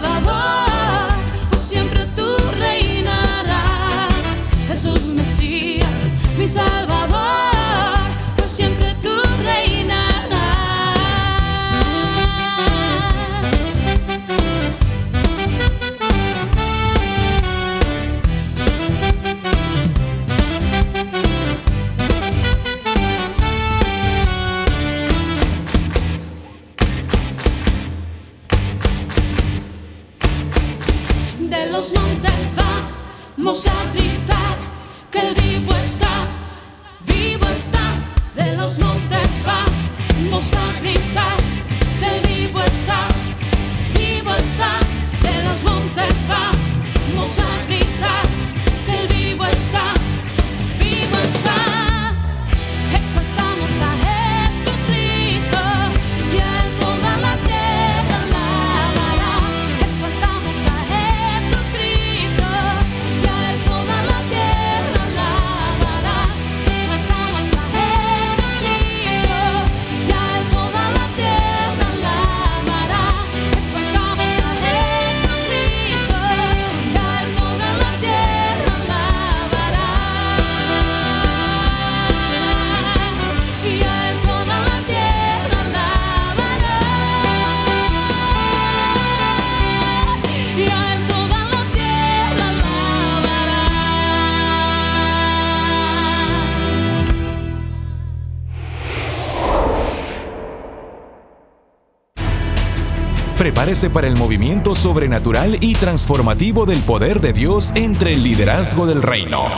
Prepárese 103.42 103.90
para 103.90 104.06
el 104.06 104.14
movimiento 104.14 104.72
sobrenatural 104.72 105.56
y 105.60 105.74
transformativo 105.74 106.64
del 106.64 106.78
poder 106.78 107.20
de 107.20 107.32
Dios 107.32 107.72
entre 107.74 108.12
el 108.12 108.22
liderazgo 108.22 108.86
del 108.86 109.02
reino. 109.02 109.48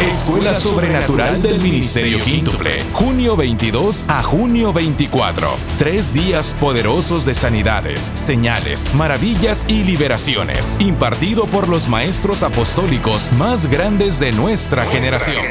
Escuela 0.00 0.54
Sobrenatural 0.54 1.42
del 1.42 1.60
Ministerio 1.60 2.18
Quíntuple, 2.24 2.82
junio 2.94 3.36
22 3.36 4.06
a 4.08 4.22
junio 4.22 4.72
24. 4.72 5.46
Tres 5.78 6.14
días 6.14 6.56
poderosos 6.58 7.26
de 7.26 7.34
sanidades, 7.34 8.10
señales, 8.14 8.88
maravillas 8.94 9.66
y 9.68 9.84
liberaciones, 9.84 10.78
impartido 10.80 11.44
por 11.44 11.68
los 11.68 11.90
maestros 11.90 12.42
apostólicos 12.42 13.30
más 13.32 13.66
grandes 13.66 14.20
de 14.20 14.32
nuestra 14.32 14.86
generación. 14.86 15.44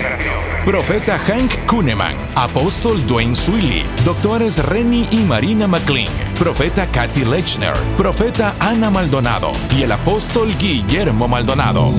Profeta 0.66 1.18
Hank 1.18 1.66
Kuhneman, 1.68 2.16
Apóstol 2.36 3.06
Dwayne 3.08 3.36
Swilly, 3.36 3.84
doctores 4.06 4.64
Renny 4.64 5.08
y 5.12 5.18
Marina 5.18 5.68
McLean, 5.68 6.12
Profeta 6.42 6.88
Kathy 6.88 7.24
Lechner, 7.24 7.76
Profeta 7.96 8.56
Ana 8.60 8.90
Maldonado 8.90 9.52
y 9.78 9.84
el 9.84 9.92
Apóstol 9.92 10.52
Guillermo 10.58 11.28
Maldonado. 11.28 11.92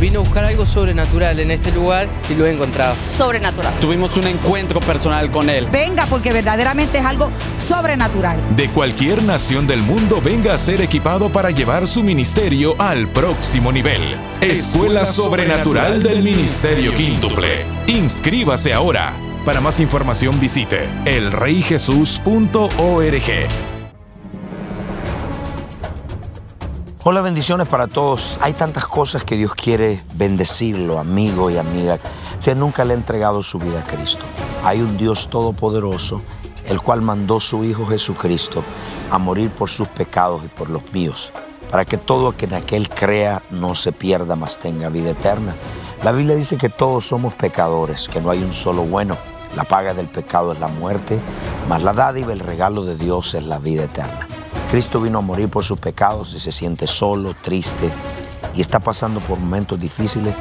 Vino 0.00 0.20
a 0.20 0.22
buscar 0.22 0.44
algo 0.44 0.64
sobrenatural 0.64 1.40
en 1.40 1.50
este 1.50 1.72
lugar 1.72 2.06
y 2.30 2.36
lo 2.36 2.46
he 2.46 2.52
encontrado. 2.52 2.94
Sobrenatural. 3.08 3.74
Tuvimos 3.80 4.16
un 4.16 4.28
encuentro 4.28 4.78
personal 4.78 5.32
con 5.32 5.50
él. 5.50 5.66
Venga 5.72 6.06
porque 6.06 6.32
verdaderamente 6.32 6.98
es 6.98 7.04
algo 7.04 7.28
sobrenatural. 7.52 8.38
De 8.54 8.68
cualquier 8.68 9.20
nación 9.24 9.66
del 9.66 9.80
mundo 9.80 10.20
venga 10.22 10.54
a 10.54 10.58
ser 10.58 10.80
equipado 10.80 11.32
para 11.32 11.50
llevar 11.50 11.88
su 11.88 12.04
ministerio 12.04 12.76
al 12.78 13.08
próximo 13.08 13.72
nivel. 13.72 14.16
Escuela 14.40 15.06
Sobrenatural 15.06 16.04
del 16.04 16.22
Ministerio 16.22 16.94
Quíntuple. 16.94 17.66
Inscríbase 17.88 18.72
ahora. 18.72 19.12
Para 19.44 19.60
más 19.60 19.80
información 19.80 20.38
visite 20.38 20.88
elreyjesus.org. 21.04 23.77
Hola, 27.10 27.22
bendiciones 27.22 27.66
para 27.66 27.86
todos. 27.86 28.38
Hay 28.42 28.52
tantas 28.52 28.84
cosas 28.84 29.24
que 29.24 29.38
Dios 29.38 29.54
quiere 29.54 30.04
bendecirlo, 30.16 30.98
amigo 30.98 31.48
y 31.48 31.56
amiga. 31.56 31.98
Usted 32.38 32.54
nunca 32.54 32.84
le 32.84 32.92
ha 32.92 32.96
entregado 32.98 33.40
su 33.40 33.58
vida 33.58 33.80
a 33.80 33.82
Cristo. 33.82 34.26
Hay 34.62 34.82
un 34.82 34.98
Dios 34.98 35.28
todopoderoso, 35.28 36.20
el 36.66 36.82
cual 36.82 37.00
mandó 37.00 37.40
su 37.40 37.64
Hijo 37.64 37.86
Jesucristo 37.86 38.62
a 39.10 39.16
morir 39.16 39.48
por 39.48 39.70
sus 39.70 39.88
pecados 39.88 40.42
y 40.44 40.48
por 40.48 40.68
los 40.68 40.82
míos, 40.92 41.32
para 41.70 41.86
que 41.86 41.96
todo 41.96 42.36
que 42.36 42.44
en 42.44 42.52
aquel 42.52 42.90
crea 42.90 43.40
no 43.48 43.74
se 43.74 43.92
pierda, 43.92 44.36
mas 44.36 44.58
tenga 44.58 44.90
vida 44.90 45.12
eterna. 45.12 45.54
La 46.02 46.12
Biblia 46.12 46.36
dice 46.36 46.58
que 46.58 46.68
todos 46.68 47.06
somos 47.06 47.34
pecadores, 47.34 48.06
que 48.06 48.20
no 48.20 48.28
hay 48.28 48.42
un 48.42 48.52
solo 48.52 48.82
bueno. 48.82 49.16
La 49.56 49.64
paga 49.64 49.94
del 49.94 50.10
pecado 50.10 50.52
es 50.52 50.60
la 50.60 50.68
muerte, 50.68 51.18
mas 51.70 51.82
la 51.82 51.94
dádiva, 51.94 52.34
el 52.34 52.40
regalo 52.40 52.84
de 52.84 52.96
Dios 52.96 53.32
es 53.32 53.44
la 53.44 53.58
vida 53.58 53.84
eterna. 53.84 54.28
Cristo 54.70 55.00
vino 55.00 55.18
a 55.18 55.22
morir 55.22 55.48
por 55.48 55.64
sus 55.64 55.80
pecados 55.80 56.34
y 56.34 56.38
se 56.38 56.52
siente 56.52 56.86
solo, 56.86 57.34
triste 57.40 57.90
y 58.54 58.60
está 58.60 58.80
pasando 58.80 59.18
por 59.20 59.38
momentos 59.38 59.80
difíciles, 59.80 60.36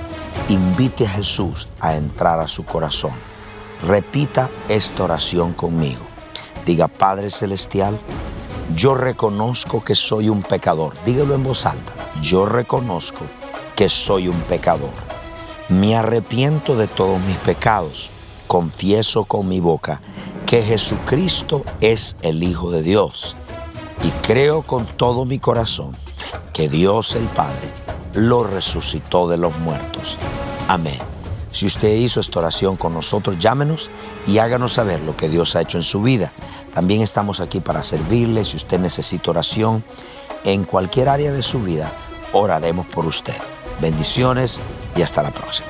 invite 0.50 1.06
a 1.06 1.10
Jesús 1.10 1.70
a 1.80 1.96
entrar 1.96 2.42
a 2.42 2.48
su 2.48 2.66
corazón. 2.66 3.14
Repita 3.88 4.50
esta 4.68 5.06
oración 5.06 5.54
conmigo. 5.54 6.02
Diga, 6.66 6.90
Padre 6.90 7.32
Celestial, 7.32 7.98
yo 8.76 8.96
reconozco 8.96 9.82
que 9.82 9.96
soy 9.96 10.28
un 10.28 10.44
pecador. 10.44 10.94
Dígalo 11.06 11.34
en 11.34 11.46
voz 11.46 11.66
alta. 11.66 11.94
Yo 12.22 12.46
reconozco 12.46 13.22
que 13.78 13.88
soy 13.88 14.28
un 14.28 14.42
pecador. 14.42 14.92
Me 15.70 15.96
arrepiento 15.96 16.76
de 16.76 16.88
todos 16.88 17.22
mis 17.22 17.38
pecados. 17.38 18.12
Confieso 18.48 19.24
con 19.24 19.48
mi 19.48 19.62
boca 19.62 20.02
que 20.46 20.62
Jesucristo 20.62 21.64
es 21.80 22.18
el 22.24 22.44
Hijo 22.44 22.72
de 22.72 22.82
Dios 22.82 23.38
y 24.04 24.10
creo 24.26 24.62
con 24.62 24.86
todo 24.86 25.26
mi 25.26 25.40
corazón 25.40 25.96
que 26.54 26.70
Dios 26.70 27.16
el 27.16 27.26
Padre 27.26 27.72
lo 28.14 28.44
resucitó 28.44 29.28
de 29.28 29.38
los 29.38 29.58
muertos. 29.60 30.18
Amén. 30.68 31.00
Si 31.52 31.66
usted 31.66 31.96
hizo 31.96 32.20
esta 32.20 32.40
oración 32.40 32.76
con 32.76 32.94
nosotros, 32.94 33.38
llámenos 33.40 33.90
y 34.28 34.40
háganos 34.40 34.74
saber 34.74 35.02
lo 35.02 35.16
que 35.16 35.30
Dios 35.30 35.56
ha 35.56 35.62
hecho 35.62 35.78
en 35.78 35.84
su 35.84 36.02
vida. 36.02 36.34
También 36.74 37.02
estamos 37.02 37.40
aquí 37.40 37.62
para 37.62 37.84
servirle. 37.84 38.44
Si 38.44 38.58
usted 38.58 38.80
necesita 38.80 39.32
oración 39.32 39.84
en 40.44 40.66
cualquier 40.66 41.10
área 41.10 41.32
de 41.32 41.42
su 41.42 41.60
vida, 41.60 41.92
oraremos 42.34 42.86
por 42.88 43.06
usted. 43.06 43.38
Bendiciones 43.82 44.60
y 44.96 45.02
hasta 45.02 45.24
la 45.24 45.32
próxima. 45.32 45.70